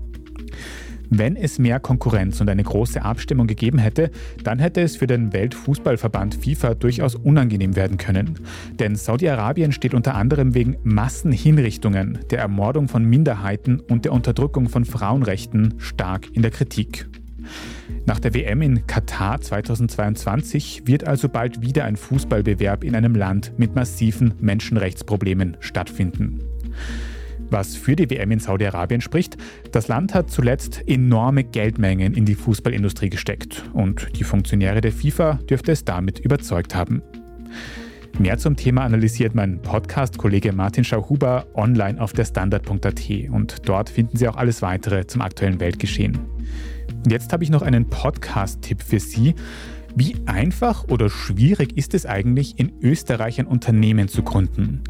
Wenn 1.14 1.36
es 1.36 1.60
mehr 1.60 1.82
Konkurrenz 1.82 2.40
und 2.40 2.50
eine 2.50 2.64
große 2.64 3.02
Abstimmung 3.02 3.46
gegeben 3.46 3.80
hätte, 3.80 4.12
dann 4.46 4.60
hätte 4.60 4.80
es 4.80 4.96
für 4.96 5.08
den 5.08 5.34
Weltfußballverband 5.34 6.36
FIFA 6.36 6.74
durchaus 6.76 7.16
unangenehm 7.16 7.76
werden 7.76 7.98
können. 7.98 8.40
Denn 8.80 8.96
Saudi-Arabien 8.96 9.74
steht 9.74 9.94
unter 9.94 10.16
anderem 10.16 10.56
wegen 10.56 10.78
Massenhinrichtungen, 10.84 12.20
der 12.30 12.40
Ermordung 12.40 12.88
von 12.88 13.04
Minderheiten 13.04 13.82
und 13.82 14.06
der 14.06 14.14
Unterdrückung 14.14 14.70
von 14.70 14.86
Frauenrechten 14.86 15.74
stark 15.80 16.34
in 16.34 16.44
der 16.44 16.52
Kritik. 16.52 17.10
Nach 18.06 18.20
der 18.20 18.34
WM 18.34 18.62
in 18.62 18.88
Katar 18.88 19.42
2022 19.42 20.84
wird 20.86 21.06
also 21.06 21.28
bald 21.28 21.62
wieder 21.62 21.84
ein 21.84 21.98
Fußballbewerb 21.98 22.86
in 22.86 22.96
einem 22.96 23.16
Land 23.16 23.52
mit 23.58 23.76
massiven 23.76 24.36
Menschenrechtsproblemen 24.40 25.58
stattfinden. 25.60 26.40
Was 27.52 27.76
für 27.76 27.98
die 27.98 28.10
WM 28.10 28.32
in 28.32 28.40
Saudi-Arabien 28.40 29.02
spricht, 29.02 29.36
das 29.74 29.90
Land 29.90 30.14
hat 30.14 30.32
zuletzt 30.32 30.88
enorme 30.88 31.44
Geldmengen 31.44 32.14
in 32.14 32.24
die 32.24 32.36
Fußballindustrie 32.36 33.10
gesteckt 33.10 33.66
und 33.74 34.08
die 34.18 34.24
Funktionäre 34.24 34.80
der 34.80 34.94
FIFA 34.94 35.34
dürfte 35.50 35.74
es 35.74 35.84
damit 35.84 36.20
überzeugt 36.20 36.76
haben. 36.76 37.04
Mehr 38.18 38.38
zum 38.38 38.56
Thema 38.56 38.84
analysiert 38.84 39.36
mein 39.36 39.62
Podcast-Kollege 39.62 40.54
Martin 40.54 40.86
Schauhuber 40.86 41.46
online 41.54 42.00
auf 42.00 42.14
der 42.14 42.24
Standard.at 42.24 43.10
und 43.30 43.68
dort 43.68 43.90
finden 43.90 44.16
Sie 44.16 44.30
auch 44.30 44.38
alles 44.38 44.62
weitere 44.62 45.06
zum 45.06 45.22
aktuellen 45.22 45.60
Weltgeschehen. 45.60 46.20
Jetzt 47.06 47.34
habe 47.34 47.44
ich 47.44 47.50
noch 47.50 47.64
einen 47.64 47.90
Podcast-Tipp 47.90 48.82
für 48.82 49.02
Sie. 49.02 49.36
Wie 49.96 50.16
einfach 50.26 50.86
oder 50.88 51.10
schwierig 51.10 51.78
ist 51.78 51.94
es 51.94 52.06
eigentlich, 52.06 52.58
in 52.58 52.72
Österreich 52.82 53.40
ein 53.40 53.48
Unternehmen 53.48 54.08
zu 54.08 54.24
gründen? 54.24 54.82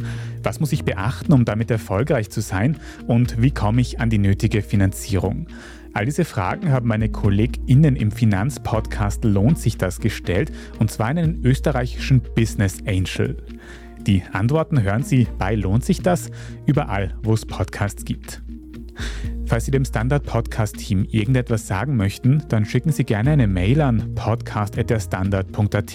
Was 0.43 0.59
muss 0.59 0.71
ich 0.71 0.83
beachten, 0.83 1.33
um 1.33 1.45
damit 1.45 1.71
erfolgreich 1.71 2.29
zu 2.29 2.41
sein? 2.41 2.77
Und 3.07 3.41
wie 3.41 3.51
komme 3.51 3.81
ich 3.81 3.99
an 3.99 4.09
die 4.09 4.19
nötige 4.19 4.61
Finanzierung? 4.61 5.47
All 5.93 6.05
diese 6.05 6.23
Fragen 6.23 6.71
haben 6.71 6.87
meine 6.87 7.09
KollegInnen 7.09 7.95
im 7.95 8.11
Finanzpodcast 8.11 9.25
Lohnt 9.25 9.59
sich 9.59 9.77
das 9.77 9.99
gestellt, 9.99 10.51
und 10.79 10.89
zwar 10.89 11.07
einen 11.07 11.43
österreichischen 11.43 12.21
Business 12.35 12.77
Angel. 12.85 13.37
Die 14.07 14.23
Antworten 14.31 14.81
hören 14.81 15.03
Sie 15.03 15.27
bei 15.37 15.55
Lohnt 15.55 15.83
sich 15.83 16.01
das 16.01 16.31
überall, 16.65 17.13
wo 17.23 17.33
es 17.33 17.45
Podcasts 17.45 18.05
gibt. 18.05 18.41
Falls 19.51 19.65
Sie 19.65 19.71
dem 19.71 19.83
Standard-Podcast-Team 19.83 21.07
irgendetwas 21.11 21.67
sagen 21.67 21.97
möchten, 21.97 22.41
dann 22.47 22.63
schicken 22.63 22.93
Sie 22.93 23.03
gerne 23.03 23.31
eine 23.31 23.47
Mail 23.47 23.81
an 23.81 24.15
podcast.derstandard.at. 24.15 25.93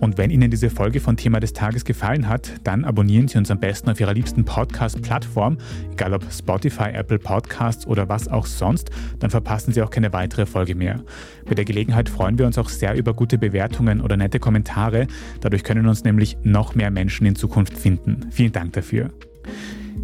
Und 0.00 0.16
wenn 0.16 0.30
Ihnen 0.30 0.50
diese 0.50 0.70
Folge 0.70 1.00
von 1.00 1.18
Thema 1.18 1.40
des 1.40 1.52
Tages 1.52 1.84
gefallen 1.84 2.26
hat, 2.26 2.52
dann 2.64 2.86
abonnieren 2.86 3.28
Sie 3.28 3.36
uns 3.36 3.50
am 3.50 3.60
besten 3.60 3.90
auf 3.90 4.00
Ihrer 4.00 4.14
liebsten 4.14 4.46
Podcast-Plattform, 4.46 5.58
egal 5.92 6.14
ob 6.14 6.24
Spotify, 6.32 6.88
Apple 6.94 7.18
Podcasts 7.18 7.86
oder 7.86 8.08
was 8.08 8.28
auch 8.28 8.46
sonst, 8.46 8.92
dann 9.18 9.28
verpassen 9.28 9.74
Sie 9.74 9.82
auch 9.82 9.90
keine 9.90 10.14
weitere 10.14 10.46
Folge 10.46 10.74
mehr. 10.74 11.02
Bei 11.44 11.54
der 11.54 11.66
Gelegenheit 11.66 12.08
freuen 12.08 12.38
wir 12.38 12.46
uns 12.46 12.56
auch 12.56 12.70
sehr 12.70 12.96
über 12.96 13.12
gute 13.12 13.36
Bewertungen 13.36 14.00
oder 14.00 14.16
nette 14.16 14.38
Kommentare. 14.38 15.06
Dadurch 15.42 15.64
können 15.64 15.86
uns 15.86 16.02
nämlich 16.02 16.38
noch 16.44 16.74
mehr 16.74 16.90
Menschen 16.90 17.26
in 17.26 17.36
Zukunft 17.36 17.76
finden. 17.76 18.30
Vielen 18.30 18.52
Dank 18.52 18.72
dafür. 18.72 19.10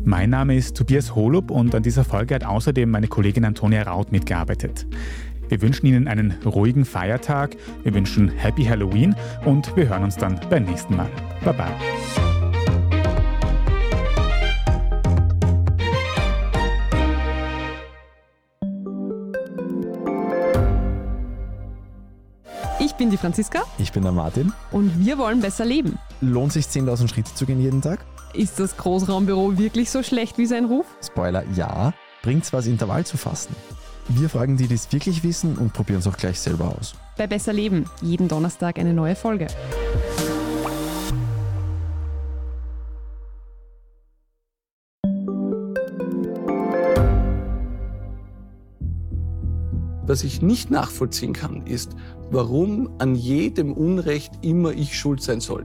Mein 0.02 0.30
Name 0.30 0.56
ist 0.56 0.76
Tobias 0.76 1.14
Holub 1.14 1.50
und 1.50 1.74
an 1.74 1.82
dieser 1.82 2.04
Folge 2.04 2.34
hat 2.34 2.44
außerdem 2.44 2.90
meine 2.90 3.08
Kollegin 3.08 3.44
Antonia 3.44 3.82
Raut 3.82 4.12
mitgearbeitet. 4.12 4.86
Wir 5.48 5.60
wünschen 5.62 5.86
Ihnen 5.86 6.08
einen 6.08 6.32
ruhigen 6.44 6.84
Feiertag, 6.84 7.56
wir 7.82 7.94
wünschen 7.94 8.28
Happy 8.28 8.64
Halloween 8.64 9.14
und 9.44 9.76
wir 9.76 9.88
hören 9.88 10.04
uns 10.04 10.16
dann 10.16 10.40
beim 10.50 10.64
nächsten 10.64 10.96
Mal. 10.96 11.10
Baba. 11.44 11.68
Ich 22.80 22.94
bin 22.94 23.10
die 23.10 23.16
Franziska. 23.16 23.62
Ich 23.78 23.92
bin 23.92 24.02
der 24.02 24.12
Martin. 24.12 24.52
Und 24.70 25.04
wir 25.04 25.18
wollen 25.18 25.40
besser 25.40 25.64
leben. 25.64 25.98
Lohnt 26.20 26.52
sich 26.52 26.66
10.000 26.66 27.08
Schritte 27.08 27.34
zu 27.34 27.44
gehen 27.44 27.60
jeden 27.60 27.82
Tag? 27.82 28.04
Ist 28.34 28.58
das 28.58 28.76
Großraumbüro 28.76 29.58
wirklich 29.58 29.92
so 29.92 30.02
schlecht 30.02 30.38
wie 30.38 30.46
sein 30.46 30.64
Ruf? 30.64 30.86
Spoiler, 31.00 31.44
ja. 31.54 31.92
Bringt's 32.22 32.52
was, 32.52 32.66
Intervall 32.66 33.06
zu 33.06 33.16
fassen? 33.16 33.54
Wir 34.08 34.28
fragen 34.28 34.56
die, 34.56 34.66
die 34.66 34.74
es 34.74 34.92
wirklich 34.92 35.22
wissen 35.22 35.56
und 35.56 35.72
probieren 35.72 36.00
es 36.00 36.06
auch 36.08 36.16
gleich 36.16 36.40
selber 36.40 36.74
aus. 36.76 36.96
Bei 37.16 37.28
Besser 37.28 37.52
Leben, 37.52 37.84
jeden 38.02 38.26
Donnerstag 38.26 38.80
eine 38.80 38.92
neue 38.92 39.14
Folge. 39.14 39.46
Was 50.06 50.24
ich 50.24 50.42
nicht 50.42 50.72
nachvollziehen 50.72 51.32
kann, 51.32 51.66
ist, 51.66 51.92
warum 52.30 52.90
an 52.98 53.14
jedem 53.14 53.72
Unrecht 53.72 54.32
immer 54.42 54.72
ich 54.72 54.98
schuld 54.98 55.22
sein 55.22 55.40
soll. 55.40 55.64